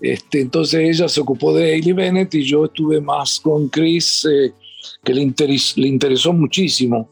[0.00, 4.52] Este, entonces ella se ocupó de Hailey Bennett y yo estuve más con Chris, eh,
[5.02, 7.08] que le, le interesó muchísimo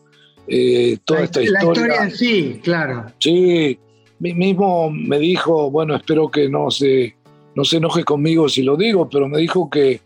[0.47, 1.65] eh, toda esta historia.
[1.65, 3.07] La historia sí, claro.
[3.19, 3.79] Sí,
[4.19, 7.17] mismo me dijo, bueno, espero que no se,
[7.55, 10.01] no se enoje conmigo si lo digo, pero me dijo que,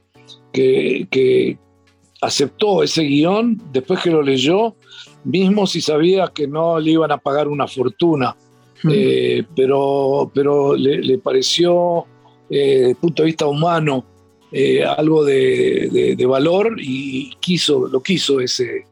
[0.53, 1.59] que, que
[2.21, 4.75] aceptó ese guion después que lo leyó,
[5.25, 8.37] mismo si sabía que no le iban a pagar una fortuna.
[8.91, 12.07] Eh, pero, pero le, pareció,
[12.49, 14.05] eh, desde el punto de vista humano,
[14.53, 18.87] eh, algo de, valor y quiso, lo quiso ese,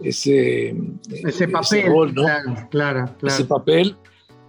[0.00, 0.74] ese,
[1.10, 1.92] ese papel.
[2.14, 3.96] claro, claro, Ese papel.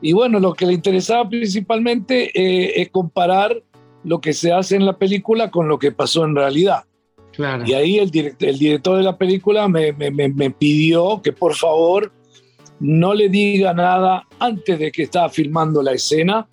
[0.01, 2.31] Y bueno, lo que le interesaba principalmente
[2.79, 3.63] es comparar
[4.03, 6.83] lo que se hace en la película con lo que pasó en realidad.
[7.65, 12.11] Y ahí el, el director de la película me, me, pidió que por favor
[12.79, 16.47] no le diga nada antes de que estaba filmando la escena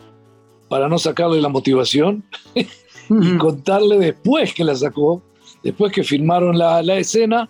[0.68, 2.24] para no sacarle la motivación
[2.55, 5.22] y contarle después que la sacó,
[5.62, 7.49] después que filmaron la, la escena,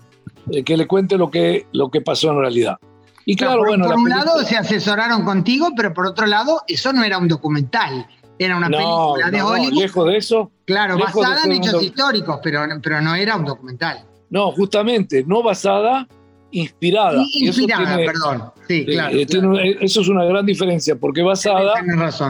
[0.51, 2.79] eh, que le cuente lo que, lo que pasó en realidad.
[3.25, 3.87] Y claro, por, bueno.
[3.87, 8.07] Por un lado se asesoraron contigo, pero por otro lado, eso no era un documental.
[8.45, 9.83] Era una película de Hollywood.
[9.83, 10.51] Lejos de eso.
[10.65, 14.05] Claro, basada en hechos históricos, pero, pero no era un documental.
[14.31, 16.09] No, justamente, no basada,
[16.51, 17.23] inspirada.
[17.35, 18.53] Inspirada, perdón.
[18.67, 21.75] Sí, claro, Eso es una gran diferencia, porque basada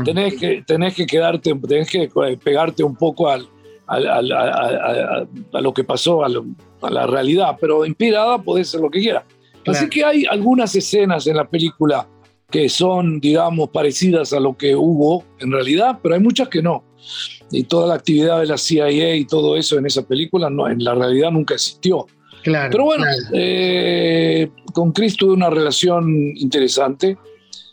[0.04, 2.10] tenés que, tenés que quedarte, tenés que
[2.42, 3.48] pegarte un poco al,
[3.86, 9.24] a, lo que pasó, a, la realidad, pero inspirada puede ser lo que quiera.
[9.66, 12.06] Así que hay algunas escenas en la película
[12.52, 16.84] que son, digamos, parecidas a lo que hubo en realidad, pero hay muchas que no.
[17.50, 20.84] Y toda la actividad de la CIA y todo eso en esa película no, en
[20.84, 22.06] la realidad nunca existió.
[22.44, 27.16] Claro, pero bueno, eh, con Chris tuve una relación interesante.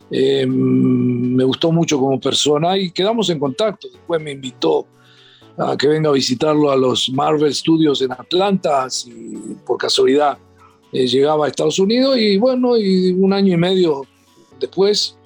[0.09, 3.89] Eh, me gustó mucho como persona y quedamos en contacto.
[3.91, 4.87] Después me invitó
[5.57, 9.11] a que venga a visitarlo a los Marvel Studios en Atlanta, si
[9.65, 10.37] por casualidad
[10.93, 14.03] eh, llegaba a Estados Unidos y bueno, y un año y medio
[14.59, 15.17] después,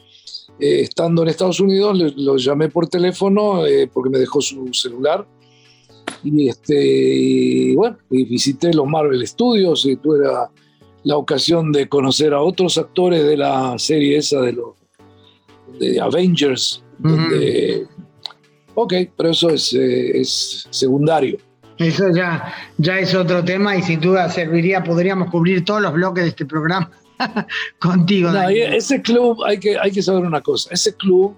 [0.60, 5.26] eh, estando en Estados Unidos, lo llamé por teléfono eh, porque me dejó su celular.
[6.24, 12.78] Y, este, bueno, visité los Marvel Studios y tuve la, ocasión de conocer a otros
[12.78, 14.76] actores de la serie esa de los
[15.80, 16.82] de Avengers.
[18.76, 21.38] ok, pero eso es, eh, es secundario.
[21.78, 26.24] Eso ya, ya es otro tema y sin duda serviría, podríamos cubrir todos los bloques
[26.24, 26.90] de este programa
[27.80, 28.30] contigo.
[28.50, 31.36] ese club, hay que, hay que saber una cosa, ese club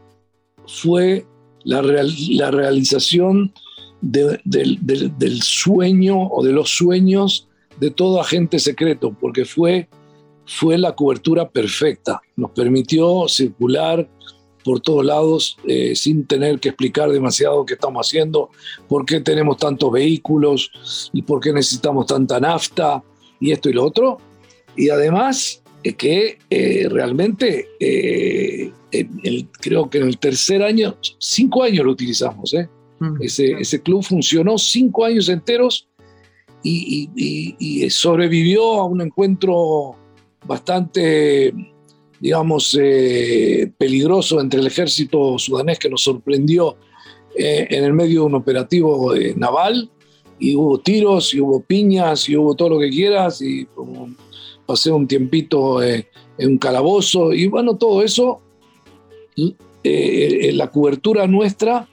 [0.67, 1.25] fue
[1.63, 3.53] la, la realización
[4.01, 7.47] del, sueño o de los sueños
[7.79, 9.89] de todo agente secreto, porque fue,
[10.45, 12.21] fue la cobertura perfecta.
[12.35, 14.07] Nos permitió circular
[14.63, 18.49] por todos lados eh, sin tener que explicar demasiado qué estamos haciendo,
[18.87, 23.03] por qué tenemos tantos vehículos y por qué necesitamos tanta nafta
[23.39, 24.17] y esto y lo otro.
[24.75, 25.61] Y además
[25.93, 28.71] que eh, realmente eh,
[29.61, 32.67] creo que en el tercer año, cinco años lo utilizamos, ¿eh?
[32.99, 33.21] Mm.
[33.21, 35.87] ese, ese, club funcionó cinco años enteros
[36.63, 39.95] y, y, sobrevivió a un encuentro
[40.47, 41.53] bastante,
[42.19, 42.75] digamos,
[43.77, 46.77] peligroso entre el ejército sudanés que nos sorprendió
[47.35, 49.91] en el medio de un operativo naval
[50.39, 54.09] y hubo tiros y hubo piñas y hubo todo lo que quieras y como
[54.65, 56.07] pasé un tiempito eh,
[56.37, 58.41] en un calabozo y bueno, todo eso,
[59.37, 59.53] eh,
[59.83, 61.87] eh, la cobertura nuestra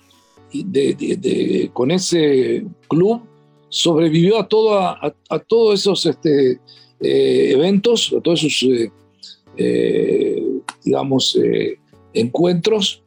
[1.72, 3.22] con ese club
[3.70, 6.60] sobrevivió a, todo, a, todos esos este,
[7.00, 8.90] eventos, a todos esos,
[10.84, 11.38] digamos,
[12.12, 13.02] encuentros.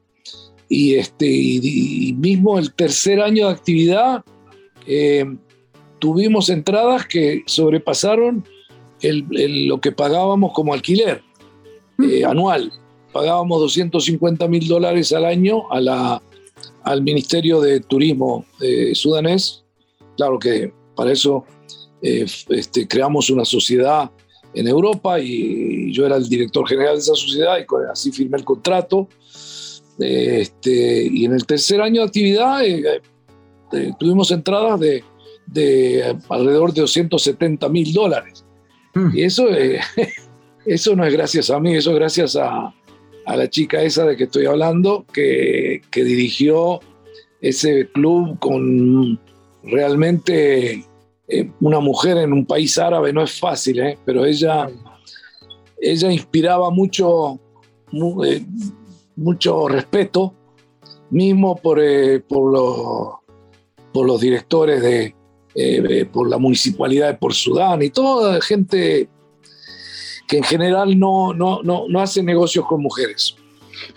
[0.68, 4.26] Y, este, y, mismo el tercer año de actividad,
[6.00, 8.44] tuvimos entradas que sobrepasaron
[9.14, 11.22] lo que pagábamos como alquiler
[12.04, 12.72] eh, anual.
[13.12, 16.22] Pagábamos 250 mil dólares al año a la,
[16.84, 19.64] al Ministerio de Turismo eh, sudanés.
[20.18, 21.46] Claro que para eso
[22.02, 24.12] eh, este, creamos una sociedad
[24.54, 28.46] en Europa y yo era el director general de esa sociedad y así firmé el
[28.46, 29.08] contrato.
[29.98, 32.62] Este, y en el tercer año de actividad
[33.98, 35.04] tuvimos entradas de,
[35.48, 38.45] de alrededor de 270 mil dólares.
[39.14, 39.80] Y eso, eh,
[40.66, 42.74] eso no es gracias a mí, eso es gracias a,
[43.26, 46.80] a la chica esa de que estoy hablando, que, que dirigió
[47.42, 49.20] ese club con
[49.64, 50.86] realmente
[51.28, 53.98] eh, una mujer en un país árabe no es fácil, ¿eh?
[54.06, 54.70] pero ella,
[55.82, 57.40] ella inspiraba mucho,
[58.26, 58.46] eh,
[59.16, 60.34] mucho respeto,
[61.10, 61.82] mismo por,
[62.28, 63.10] por, los,
[63.92, 65.15] por los directores de,
[66.12, 69.08] por la municipalidad de Por Sudán y toda gente
[70.28, 73.36] que en general no, no, no, no hace negocios con mujeres.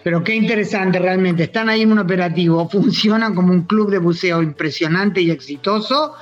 [0.03, 1.45] Pero qué interesante realmente.
[1.45, 6.13] Están ahí en un operativo, funcionan como un club de buceo impresionante y exitoso.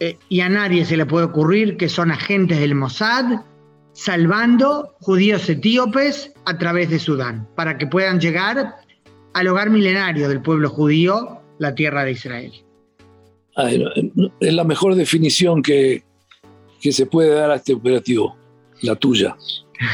[0.00, 3.42] Eh, y a nadie se le puede ocurrir que son agentes del Mossad
[3.92, 8.76] salvando judíos etíopes a través de Sudán, para que puedan llegar
[9.34, 12.52] al hogar milenario del pueblo judío, la tierra de Israel.
[13.56, 16.02] Es la mejor definición que,
[16.80, 18.36] que se puede dar a este operativo,
[18.82, 19.36] la tuya.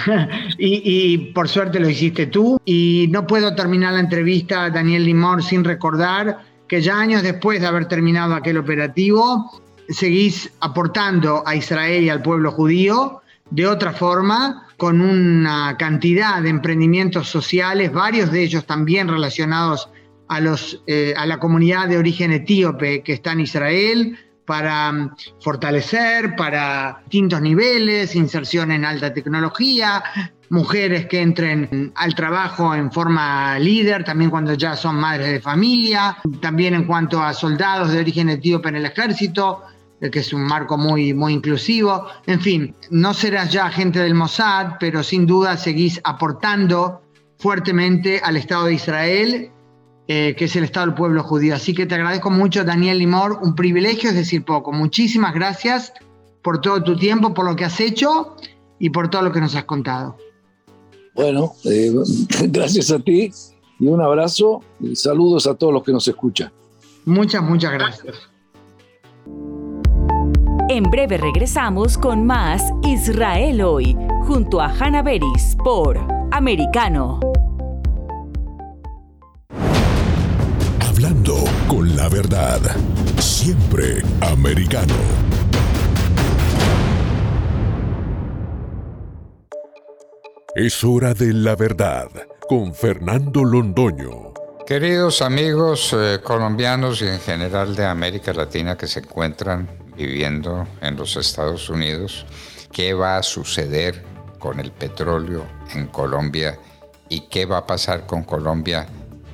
[0.59, 2.61] y, por suerte lo hiciste tú.
[2.64, 7.66] Y no puedo terminar la entrevista, Daniel Limor, sin recordar que ya años después de
[7.66, 9.50] haber terminado aquel operativo,
[9.88, 16.50] seguís aportando a Israel y al pueblo judío de otra forma, con una cantidad de
[16.50, 19.88] emprendimientos sociales, varios de ellos también relacionados
[20.86, 24.18] eh, a la comunidad de origen etíope que está en Israel,
[24.48, 30.02] para mm, fortalecer, para distintos niveles, inserción en alta tecnología,
[30.48, 36.16] mujeres que entren al trabajo en forma líder, también cuando ya son madres de familia,
[36.40, 39.64] también en cuanto a soldados de origen etíope en el ejército,
[40.00, 42.06] eh, que es un marco muy, muy inclusivo.
[42.26, 47.02] En fin, no serás ya agente del Mossad, pero sin duda seguís aportando
[47.38, 49.52] fuertemente al Estado de Israel
[50.11, 51.54] eh, que es el Estado del Pueblo Judío.
[51.54, 54.72] Así que te agradezco mucho, Daniel Limor, un privilegio, es decir poco.
[54.72, 55.92] Muchísimas gracias
[56.42, 58.34] por todo tu tiempo, por lo que has hecho
[58.78, 60.16] y por todo lo que nos has contado.
[61.14, 61.92] Bueno, eh,
[62.48, 63.30] gracias a ti
[63.78, 66.50] y un abrazo y saludos a todos los que nos escuchan.
[67.04, 68.16] Muchas, muchas gracias.
[70.70, 75.98] En breve regresamos con más Israel hoy, junto a Hanna Beris por
[76.30, 77.27] Americano.
[81.99, 82.61] La verdad.
[83.18, 84.94] Siempre americano.
[90.55, 92.09] Es hora de la verdad
[92.49, 94.32] con Fernando Londoño.
[94.64, 100.94] Queridos amigos eh, colombianos y en general de América Latina que se encuentran viviendo en
[100.96, 102.26] los Estados Unidos,
[102.70, 104.05] ¿qué va a suceder
[104.38, 105.44] con el petróleo
[105.74, 106.61] en Colombia
[107.09, 108.86] y qué va a pasar con Colombia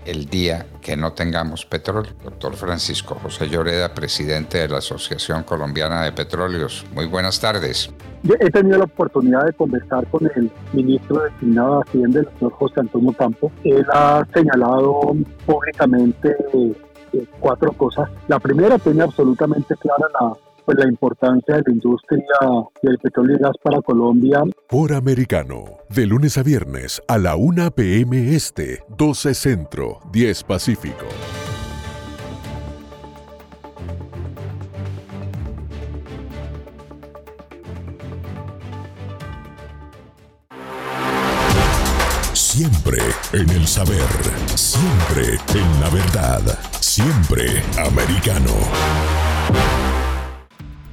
[0.04, 2.12] el día que no tengamos petróleo.
[2.22, 6.84] Doctor Francisco José Lloreda, presidente de la Asociación Colombiana de Petróleos.
[6.94, 7.90] Muy buenas tardes.
[8.40, 12.80] He tenido la oportunidad de conversar con el ministro designado de Hacienda, el señor José
[12.80, 13.52] Antonio Campo.
[13.64, 18.08] Él ha señalado públicamente eh, cuatro cosas.
[18.28, 20.32] La primera tiene absolutamente clara la
[20.64, 22.24] pues la importancia de la industria
[22.82, 24.42] del petróleo y gas para Colombia.
[24.68, 28.34] Por Americano, de lunes a viernes a la 1 p.m.
[28.34, 31.06] Este, 12 Centro, 10 Pacífico.
[42.32, 42.98] Siempre
[43.32, 43.98] en el saber,
[44.54, 46.40] siempre en la verdad,
[46.78, 47.46] siempre
[47.76, 48.52] americano.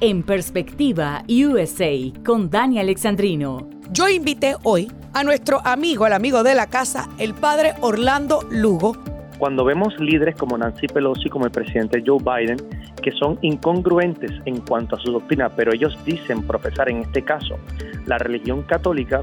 [0.04, 1.92] En Perspectiva USA
[2.24, 3.70] con Dani Alexandrino.
[3.92, 8.96] Yo invité hoy a nuestro amigo, el amigo de la casa, el padre Orlando Lugo.
[9.38, 12.56] Cuando vemos líderes como Nancy Pelosi, como el presidente Joe Biden,
[13.00, 17.56] que son incongruentes en cuanto a su doctrina, pero ellos dicen profesar en este caso
[18.06, 19.20] la religión católica,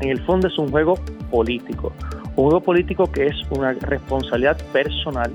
[0.00, 0.94] en el fondo es un juego
[1.30, 1.92] político,
[2.36, 5.30] un juego político que es una responsabilidad personal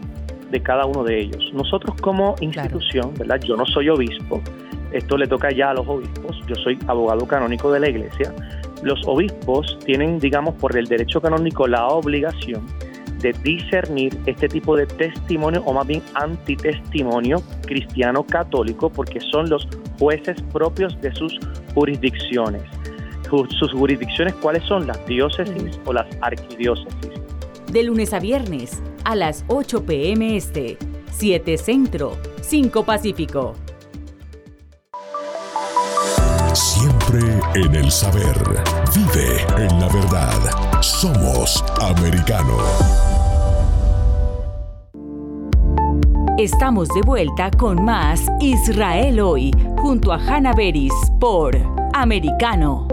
[0.50, 1.52] de cada uno de ellos.
[1.54, 3.40] Nosotros como institución, ¿verdad?
[3.42, 4.42] Yo no soy obispo,
[4.92, 8.34] esto le toca ya a los obispos, yo soy abogado canónico de la iglesia.
[8.84, 12.66] Los obispos tienen, digamos, por el derecho canónico la obligación
[13.22, 19.68] de discernir este tipo de testimonio o más bien antitestimonio cristiano católico porque son los
[20.00, 21.40] jueces propios de sus
[21.76, 22.64] jurisdicciones.
[23.60, 24.88] Sus jurisdicciones, ¿cuáles son?
[24.88, 27.12] Las diócesis o las arquidiócesis.
[27.72, 30.78] De lunes a viernes a las 8 pm este,
[31.12, 33.56] 7 centro, 5 pacífico.
[36.54, 37.22] Siempre
[37.56, 38.36] en el saber.
[38.94, 40.82] Vive en la verdad.
[40.82, 42.58] Somos americano.
[46.38, 51.56] Estamos de vuelta con más Israel hoy, junto a Hanna Beris por
[51.94, 52.86] Americano.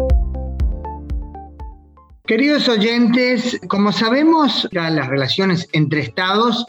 [2.27, 6.65] Queridos oyentes, como sabemos, las relaciones entre estados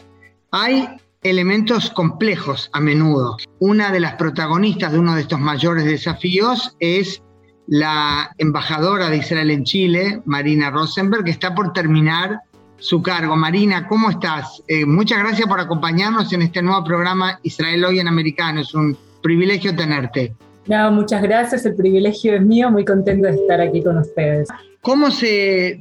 [0.50, 0.88] hay
[1.22, 3.36] elementos complejos a menudo.
[3.58, 7.22] Una de las protagonistas de uno de estos mayores desafíos es
[7.66, 12.40] la embajadora de Israel en Chile, Marina Rosenberg, que está por terminar
[12.78, 13.36] su cargo.
[13.36, 14.62] Marina, ¿cómo estás?
[14.66, 18.62] Eh, muchas gracias por acompañarnos en este nuevo programa Israel Hoy en Americano.
[18.62, 20.34] Es un privilegio tenerte.
[20.66, 24.48] No, muchas gracias, el privilegio es mío, muy contento de estar aquí con ustedes.
[24.80, 25.78] ¿Cómo se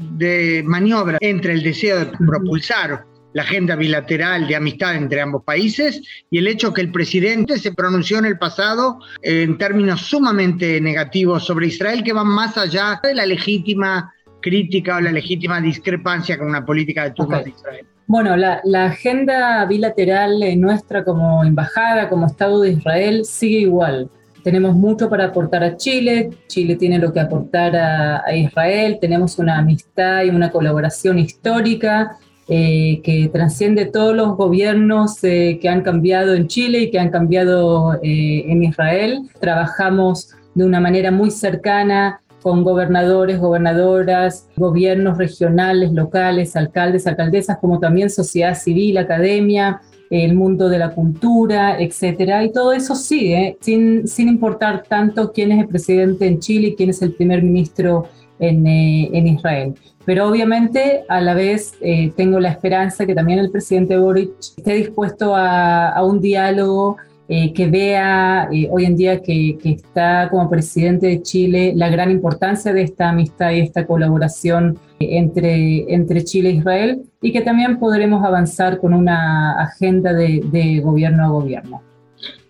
[0.66, 6.40] maniobra entre el deseo de propulsar la agenda bilateral de amistad entre ambos países y
[6.40, 11.68] el hecho que el presidente se pronunció en el pasado en términos sumamente negativos sobre
[11.68, 16.66] Israel que van más allá de la legítima crítica o la legítima discrepancia con una
[16.66, 17.86] política de turnos de Israel?
[18.08, 24.10] Bueno, la, agenda bilateral nuestra como embajada, como Estado de Israel, sigue igual.
[24.44, 29.60] Tenemos mucho para aportar a Chile, Chile tiene lo que aportar a, Israel, tenemos una
[29.60, 32.18] amistad y una colaboración histórica
[32.52, 37.12] eh, que trasciende todos los gobiernos eh, que han cambiado en Chile y que han
[37.12, 39.30] cambiado eh, en Israel.
[39.40, 47.78] Trabajamos de una manera muy cercana con gobernadores, gobernadoras, gobiernos regionales, locales, alcaldes, alcaldesas, como
[47.80, 52.44] también sociedad civil, academia, el mundo de la cultura, etcétera.
[52.44, 56.76] Y todo eso sigue, sin, sin importar tanto quién es el presidente en Chile y
[56.76, 58.08] quién es el primer ministro
[58.40, 59.76] en, en Israel.
[60.10, 64.74] Pero obviamente a la vez eh, tengo la esperanza que también el presidente Boric esté
[64.74, 66.98] dispuesto a, un diálogo
[67.28, 72.10] eh, que vea eh, hoy en día que, está como presidente de Chile la gran
[72.10, 77.78] importancia de esta amistad y esta colaboración entre, entre Chile e Israel y que también
[77.78, 81.84] podremos avanzar con una agenda de, de gobierno a gobierno.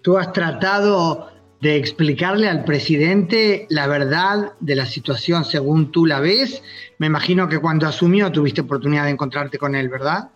[0.01, 1.27] Tú has tratado
[1.61, 6.63] de explicarle al presidente la verdad de la situación según tú la ves.
[6.97, 10.29] Me imagino que cuando asumió tuviste oportunidad de encontrarte con él, ¿verdad?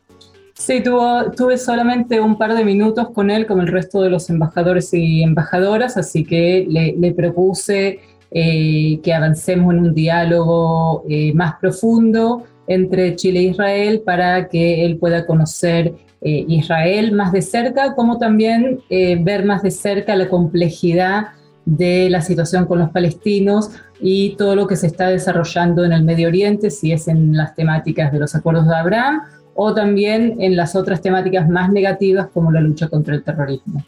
[0.54, 4.94] Sí, tuve solamente un par de minutos con él, como el resto de los embajadores
[4.94, 8.00] y embajadoras, así que le, propuse
[8.32, 14.86] eh, que avancemos en un diálogo eh, más profundo entre Chile e Israel para que
[14.86, 20.30] él pueda conocer eh, Israel más de cerca, como también ver más de cerca la
[20.30, 21.28] complejidad
[21.66, 26.04] de la situación con los palestinos y todo lo que se está desarrollando en el
[26.04, 29.22] Medio Oriente, si es en las temáticas de los acuerdos de Abraham
[29.56, 33.84] o también en las otras temáticas más negativas como la lucha contra el terrorismo.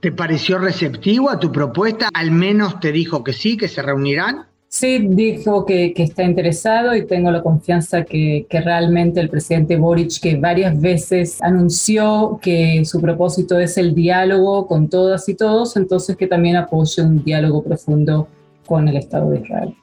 [0.00, 2.08] ¿Te pareció receptivo a tu propuesta?
[2.12, 4.46] ¿Al menos te dijo que sí, que se reunirán?
[4.78, 10.36] Sí, dijo que, está interesado y tengo la confianza que, realmente el presidente Boric, que
[10.36, 16.26] varias veces anunció que su propósito es el diálogo con todas y todos, entonces que
[16.26, 18.28] también apoye un diálogo profundo
[18.66, 19.74] con el Estado de Israel.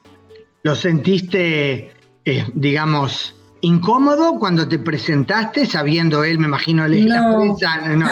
[0.62, 1.90] ¿Lo sentiste,
[2.24, 3.34] eh, digamos,
[3.64, 8.06] incómodo cuando te presentaste, sabiendo él, me imagino, él la prensa, no,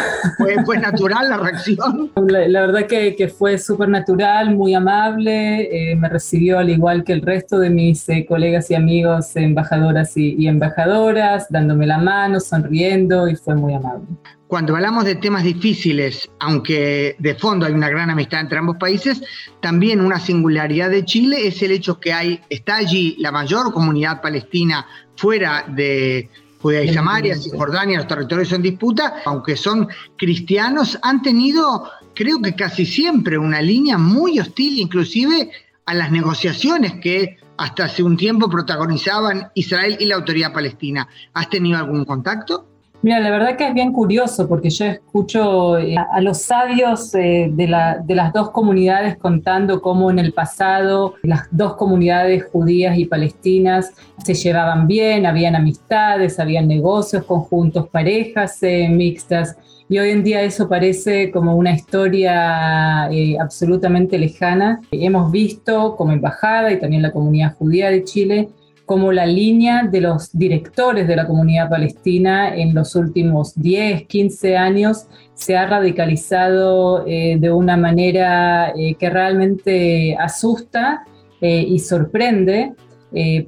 [0.64, 2.10] ¿Fue, natural la reacción?
[2.26, 7.12] La, verdad que, que fue súper natural, muy amable, eh, me recibió al igual que
[7.12, 12.40] el resto de mis eh, colegas y amigos, embajadoras y, y embajadoras, dándome la mano,
[12.40, 14.06] sonriendo y fue muy amable.
[14.52, 19.22] Cuando hablamos de temas difíciles, aunque de fondo hay una gran amistad entre ambos países,
[19.62, 24.20] también una singularidad de Chile es el hecho que hay, está allí la mayor comunidad
[24.20, 24.86] palestina
[25.16, 26.28] fuera de
[26.60, 32.54] Judea y Samaria, Cisjordania, los territorios en disputa, aunque son cristianos, han tenido, creo que
[32.54, 35.50] casi siempre, una línea muy hostil, inclusive
[35.86, 41.08] a las negociaciones que hasta hace un tiempo protagonizaban Israel y la autoridad palestina.
[41.34, 42.71] ¿Has tenido algún contacto?
[43.02, 47.50] Mira, la verdad que es bien curioso porque yo escucho eh, a, los sabios eh,
[47.52, 53.92] de, las dos comunidades contando cómo en el pasado las dos comunidades judías y palestinas
[54.24, 59.56] se llevaban bien, habían amistades, habían negocios conjuntos, parejas eh, mixtas.
[59.88, 64.80] Y hoy en día eso parece como una historia absolutamente lejana.
[64.90, 68.48] Hemos visto como embajada y también la comunidad judía de Chile
[68.92, 74.54] como la línea de los directores de la comunidad palestina en los últimos 10, 15
[74.58, 81.06] años se ha radicalizado eh, de una manera eh, que realmente asusta
[81.40, 82.74] eh, y sorprende,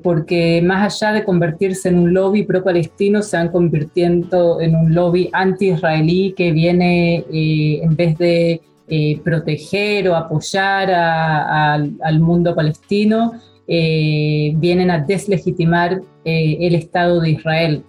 [0.03, 5.29] porque más allá de convertirse en un lobby pro-palestino, se han convirtiendo en un lobby
[5.31, 8.61] anti-israelí que viene en vez de
[9.25, 17.85] proteger o apoyar al mundo palestino, eh, vienen a deslegitimar eh, el Estado de Israel.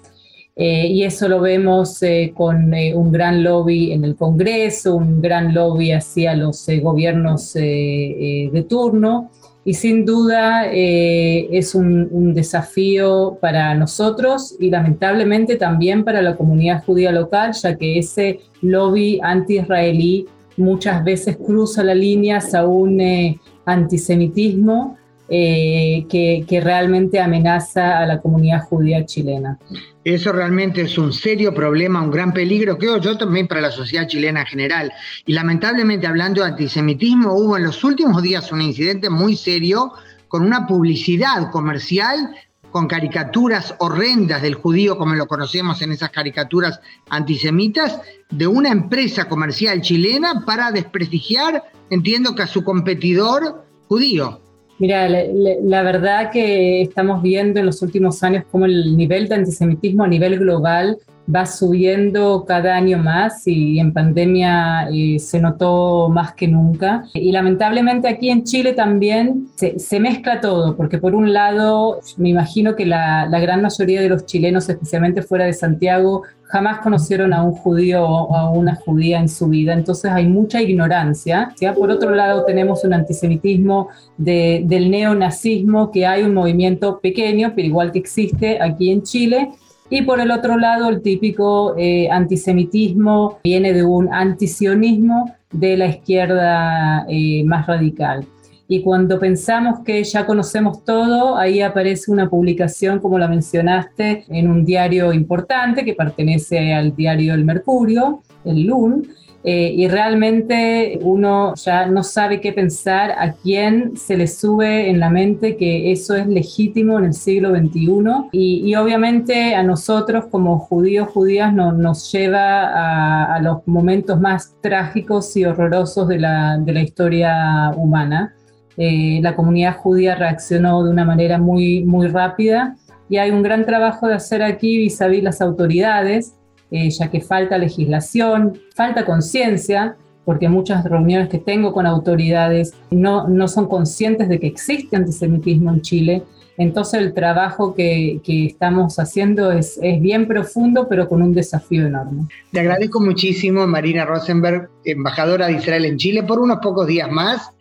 [0.57, 1.99] Eh, y eso lo vemos
[2.33, 9.29] con un gran lobby en el Congreso, un gran lobby hacia los gobiernos de turno.
[9.67, 16.83] y sin duda eh, es un, desafío para nosotros y lamentablemente también para la comunidad
[16.85, 23.39] judía local, ya que ese lobby anti-israelí muchas veces cruza la línea hacia un eh,
[23.65, 24.97] antisemitismo
[25.29, 29.57] eh, que, que, realmente amenaza a la comunidad judía chilena.
[30.03, 34.07] Eso realmente es un serio problema, un gran peligro, creo yo también para la sociedad
[34.07, 34.91] chilena en general.
[35.25, 39.93] Y lamentablemente hablando de antisemitismo, hubo en los últimos días un incidente muy serio
[40.27, 42.35] con una publicidad comercial
[42.75, 49.29] con caricaturas horrendas del judío, como lo conocemos en esas caricaturas antisemitas, de una empresa
[49.29, 54.41] comercial chilena para desprestigiar, entiendo que a su competidor judío.
[54.77, 60.03] Mira, la, verdad que estamos viendo en los últimos años cómo el nivel de antisemitismo
[60.03, 60.97] a nivel global
[61.33, 67.05] va subiendo cada año más y en pandemia eh, se notó más que nunca.
[67.13, 72.75] Y lamentablemente aquí en Chile también se, mezcla todo, porque por un lado me imagino
[72.75, 77.53] que la, gran mayoría de los chilenos, especialmente fuera de Santiago, jamás conocieron a un
[77.53, 81.53] judío o a una judía en su vida, entonces hay mucha ignorancia.
[81.75, 87.91] Por otro lado, tenemos un antisemitismo del neonazismo, que hay un movimiento pequeño, pero igual
[87.91, 89.49] que existe aquí en Chile.
[89.89, 95.87] Y por el otro lado, el típico eh, antisemitismo viene de un antisionismo de la
[95.87, 98.25] izquierda eh, más radical.
[98.67, 104.49] Y cuando pensamos que ya conocemos todo, ahí aparece una publicación, como la mencionaste, en
[104.49, 109.07] un diario importante que pertenece al diario El Mercurio, el LUN,
[109.47, 114.99] eh, y realmente uno ya no sabe qué pensar, a quién se le sube en
[114.99, 120.57] la mente que eso es legítimo en el siglo XXI y, obviamente a nosotros como
[120.57, 126.81] judíos, judías nos lleva a, los momentos más trágicos y horrorosos de la, de la
[126.81, 128.33] historia humana.
[128.77, 132.75] Eh, la comunidad judía reaccionó de una manera muy, muy rápida.
[133.09, 136.33] Y hay un gran trabajo de hacer aquí vis a vis las autoridades,
[136.71, 139.95] eh, ya que falta legislación, falta conciencia,
[140.25, 145.71] porque muchas reuniones que tengo con autoridades no, no son conscientes de que existe antisemitismo
[145.71, 146.23] en Chile.
[146.57, 151.85] Entonces el trabajo que, que estamos haciendo es, es, bien profundo, pero con un desafío
[151.85, 152.23] enorme.
[152.51, 157.51] Te agradezco muchísimo, Marina Rosenberg, embajadora de Israel en Chile, por unos pocos días más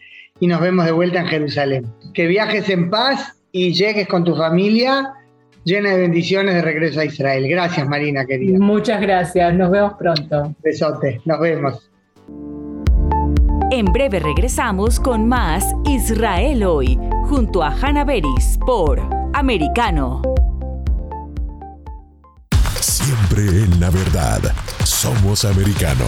[0.40, 1.86] y nos vemos de vuelta en Jerusalén.
[2.14, 5.12] Que viajes en paz y llegues con tu familia
[5.64, 7.48] llena de bendiciones de regreso a Israel.
[7.48, 8.58] Gracias, Marina, querida.
[8.58, 9.54] Muchas gracias.
[9.54, 10.54] Nos vemos pronto.
[10.62, 11.20] Besote.
[11.24, 11.90] Nos vemos.
[13.70, 19.00] En breve regresamos con más Israel hoy, junto a Hannah Beris por
[19.32, 20.22] Americano.
[22.78, 24.40] Siempre en la verdad.
[24.84, 26.04] Somos americano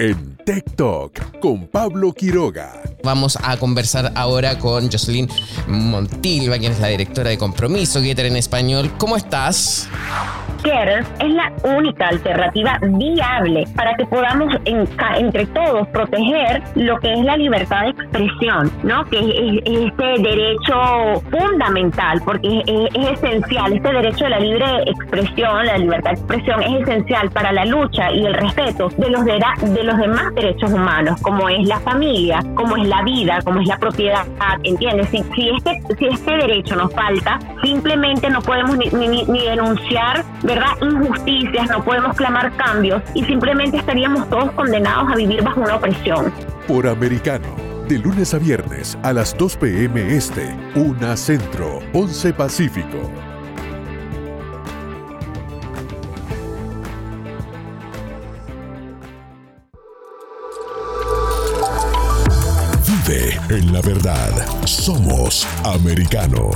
[0.00, 2.89] en TikTok con Pablo Quiroga.
[3.02, 5.28] Vamos a conversar ahora con Jocelyn
[5.66, 8.92] Montilva, quien es la directora de Compromiso Getter en español.
[8.98, 9.88] ¿Cómo estás?
[10.62, 17.36] Es la única alternativa viable para que podamos entre todos proteger lo que es la
[17.38, 19.04] libertad de expresión, ¿no?
[19.06, 25.78] Que es, este derecho fundamental, porque es, esencial, este derecho de la libre expresión, la
[25.78, 29.84] libertad de expresión es esencial para la lucha y el respeto de los, de, de
[29.84, 33.78] los demás derechos humanos, como es la familia, como es la vida, como es la
[33.78, 34.26] propiedad,
[34.62, 35.08] ¿entiendes?
[35.08, 40.22] Si, si, este, si este derecho nos falta, simplemente no podemos ni, ni, ni denunciar
[40.50, 40.76] ¿verdad?
[40.82, 46.32] Injusticias, no podemos clamar cambios y simplemente estaríamos todos condenados a vivir bajo una opresión.
[46.66, 47.46] Por americano,
[47.88, 50.16] de lunes a viernes a las 2 p.m.
[50.16, 53.10] Este, 1 Centro, 11 Pacífico.
[62.86, 64.30] Vive en la verdad.
[64.64, 66.50] Somos americano.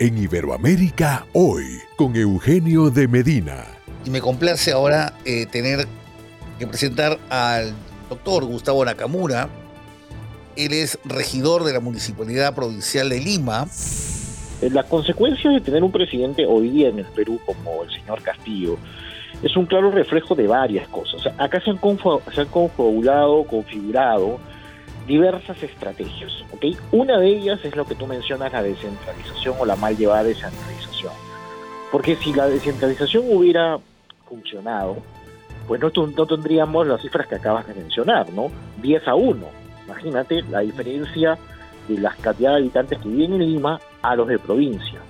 [0.00, 3.66] En Iberoamérica hoy con Eugenio de Medina.
[4.06, 5.86] Y me complace ahora eh, tener
[6.58, 7.74] que presentar al
[8.08, 9.50] doctor Gustavo Nakamura.
[10.56, 13.66] Él es regidor de la Municipalidad Provincial de Lima.
[14.62, 18.22] Eh, la consecuencia de tener un presidente hoy día en el Perú como el señor
[18.22, 18.78] Castillo
[19.42, 21.30] es un claro reflejo de varias cosas.
[21.36, 21.78] acá se han,
[22.34, 24.40] se han confabulado, configurado
[25.06, 26.32] diversas estrategias.
[26.52, 26.76] ¿okay?
[26.92, 31.12] Una de ellas es lo que tú mencionas, la descentralización o la mal llevada descentralización.
[31.90, 33.78] Porque si la descentralización hubiera
[34.28, 34.98] funcionado,
[35.66, 38.50] pues no, no tendríamos las cifras que acabas de mencionar, ¿no?
[38.82, 39.46] 10 a 1.
[39.86, 41.36] Imagínate la diferencia
[41.88, 45.00] de las cantidad de habitantes que viven en Lima a los de provincia,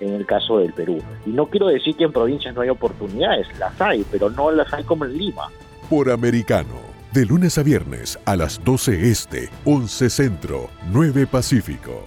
[0.00, 0.98] en el caso del Perú.
[1.26, 4.72] Y no quiero decir que en provincias no hay oportunidades, las hay, pero no las
[4.72, 5.48] hay como en Lima.
[5.90, 12.06] Por americano De lunes a viernes a las 12 Este, 11 Centro, 9 Pacífico.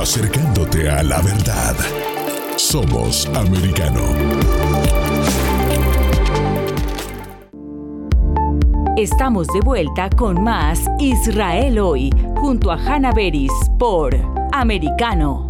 [0.00, 1.74] Acercándote a la verdad.
[2.54, 4.02] Somos americano.
[8.96, 13.50] Estamos de vuelta con más Israel hoy, junto a Hanna Beris
[13.80, 14.14] por
[14.52, 15.48] Americano.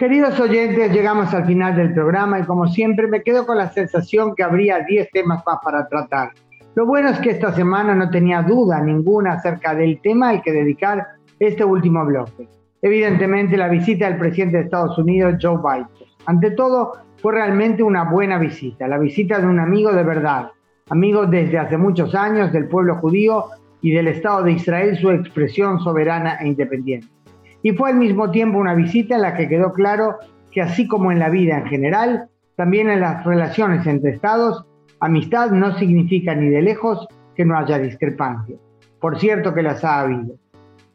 [0.00, 4.34] Queridos oyentes, llegamos al final del programa y como siempre me quedo con la sensación
[4.34, 6.30] que habría 10 temas más para tratar.
[6.74, 10.52] Lo bueno es que esta semana no tenía duda ninguna acerca del tema al que
[10.52, 11.06] dedicar
[11.38, 12.48] este último bloque.
[12.80, 15.88] Evidentemente la visita del presidente de Estados Unidos, Joe Biden.
[16.24, 20.50] Ante todo, fue realmente una buena visita, la visita de un amigo de verdad,
[20.88, 23.48] amigo desde hace muchos años del pueblo judío
[23.82, 27.19] y del Estado de Israel, su expresión soberana e independiente
[27.62, 30.16] y fue al mismo tiempo una visita en la que quedó claro
[30.50, 34.64] que así como en la vida en general, también en las relaciones entre estados,
[35.00, 38.58] amistad no significa ni de lejos que no haya discrepancias.
[39.00, 40.34] Por cierto que las ha habido.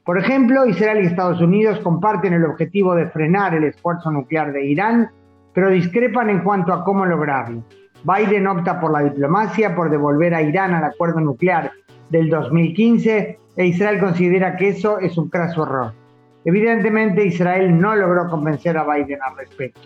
[0.03, 4.63] Por ejemplo, Israel y Estados Unidos comparten el objetivo de frenar el esfuerzo nuclear de
[4.65, 5.09] Irán,
[5.53, 7.63] pero discrepan en cuanto a cómo lograrlo.
[8.03, 11.71] Biden opta por la diplomacia, por devolver a Irán al acuerdo nuclear
[12.11, 16.04] del 2015, e Israel considera que eso es un craso error.
[16.45, 19.81] Evidentemente Israel no logró convencer a Biden al respecto.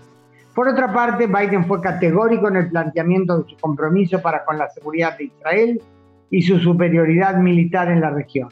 [0.53, 4.69] Por otra parte, Biden fue categórico en el planteamiento de su compromiso para con la
[4.69, 5.81] seguridad de Israel
[6.29, 8.49] y su superioridad militar en la región.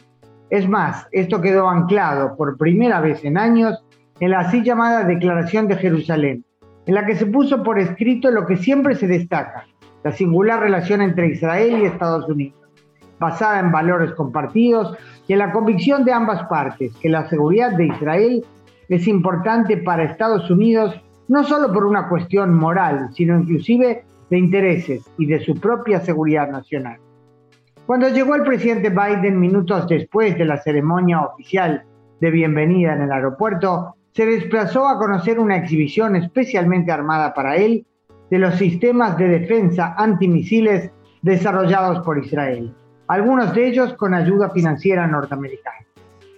[0.50, 3.84] Es más, esto quedó anclado por primera vez en años
[4.22, 6.46] en la así llamada Declaración de Jerusalén,
[6.86, 9.66] en la que se puso por escrito lo que siempre se destaca,
[10.06, 12.67] la singular relación entre Israel y Estados Unidos,
[13.20, 14.96] basada en valores compartidos
[15.28, 18.46] y en la convicción de ambas partes que la seguridad de Israel
[18.90, 25.04] es importante para Estados Unidos no solo por una cuestión moral, sino inclusive de intereses
[25.18, 27.00] y de su propia seguridad nacional.
[27.86, 31.84] Cuando llegó el presidente Biden minutos después de la ceremonia oficial
[32.20, 37.86] de bienvenida en el aeropuerto, se desplazó a conocer una exhibición especialmente armada para él
[38.30, 40.92] de los sistemas de defensa antimisiles
[41.22, 42.74] desarrollados por Israel
[43.08, 45.78] algunos de ellos con ayuda financiera norteamericana.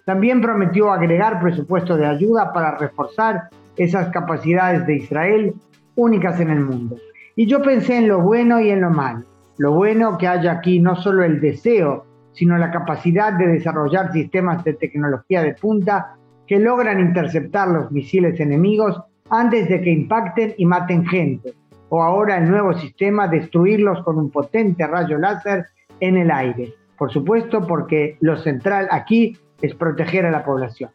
[0.06, 5.54] También prometió agregar presupuesto de ayuda para reforzar esas capacidades de Israel
[5.96, 6.98] únicas en el mundo.
[7.36, 9.24] Y yo pensé en lo bueno y en lo malo.
[9.58, 14.64] Lo bueno que haya aquí no solo el deseo, sino la capacidad de desarrollar sistemas
[14.64, 16.16] de tecnología de punta
[16.48, 19.00] que logran interceptar los misiles enemigos
[19.30, 21.54] antes de que impacten y maten gente.
[21.90, 25.66] O ahora el nuevo sistema destruirlos con un potente rayo láser
[26.00, 26.74] en el aire.
[26.97, 30.91] Por supuesto, porque lo central aquí es proteger a la población.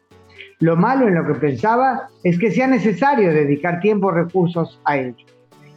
[0.60, 4.96] Lo malo en lo que pensaba es que sea necesario dedicar tiempo y recursos a
[4.96, 5.24] ello.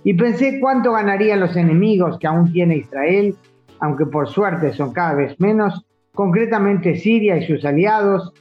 [0.03, 3.35] Y pensé cuánto ganarían los enemigos que aún tiene Israel,
[3.79, 8.33] aunque por suerte son cada vez menos, concretamente Siria y sus aliados,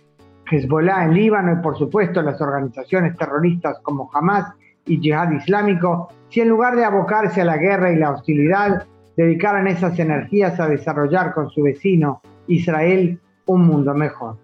[0.50, 4.52] Hezbollah en Líbano y por supuesto las organizaciones terroristas como Hamas
[4.86, 8.86] y Jihad Islámico, si en lugar de abocarse a la guerra y la hostilidad,
[9.16, 14.36] dedicaran esas energías a desarrollar con su vecino Israel un mundo mejor.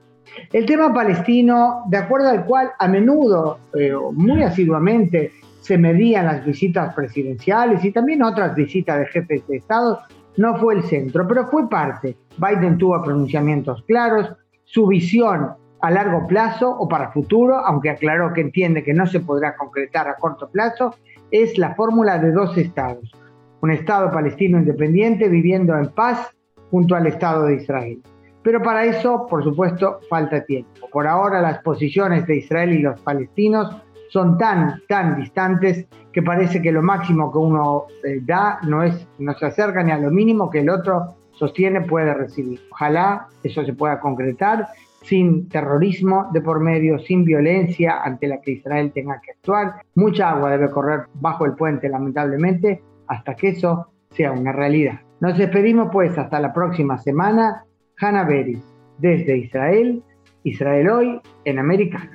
[0.52, 6.44] El tema palestino, de acuerdo al cual a menudo, eh, muy asiduamente, se medían las
[6.44, 10.00] visitas presidenciales y también otras visitas de jefes de Estado,
[10.38, 12.16] no fue el centro, pero fue parte.
[12.38, 15.50] Biden tuvo pronunciamientos claros, su visión
[15.82, 20.08] a largo plazo o para futuro, aunque aclaró que entiende que no se podrá concretar
[20.08, 20.94] a corto plazo,
[21.30, 23.12] es la fórmula de dos estados
[23.62, 26.30] un Estado palestino independiente viviendo en paz
[26.70, 28.02] junto al Estado de Israel.
[28.42, 30.88] Pero para eso, por supuesto, falta tiempo.
[30.90, 33.76] Por ahora las posiciones de Israel y los palestinos
[34.10, 39.06] son tan, tan distantes que parece que lo máximo que uno eh, da no, es,
[39.18, 42.60] no se acerca ni a lo mínimo que el otro sostiene puede recibir.
[42.72, 44.68] Ojalá eso se pueda concretar
[45.02, 49.82] sin terrorismo de por medio, sin violencia ante la que Israel tenga que actuar.
[49.94, 52.82] Mucha agua debe correr bajo el puente, lamentablemente,
[53.12, 55.00] hasta que eso sea una realidad.
[55.20, 57.64] Nos despedimos pues hasta la próxima semana.
[57.98, 58.64] Hanna Beris,
[58.98, 60.02] desde Israel,
[60.42, 62.10] Israel hoy en Americano.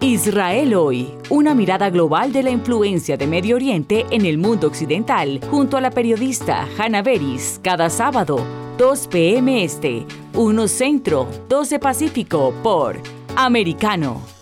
[0.00, 5.38] Israel hoy, una mirada global de la influencia de Medio Oriente en el mundo occidental,
[5.48, 8.40] junto a la periodista Hanna Beris, cada sábado,
[8.78, 9.62] 2 p.m.
[9.62, 10.04] Este,
[10.34, 12.96] 1 Centro, 12 Pacífico, por
[13.36, 14.41] Americano.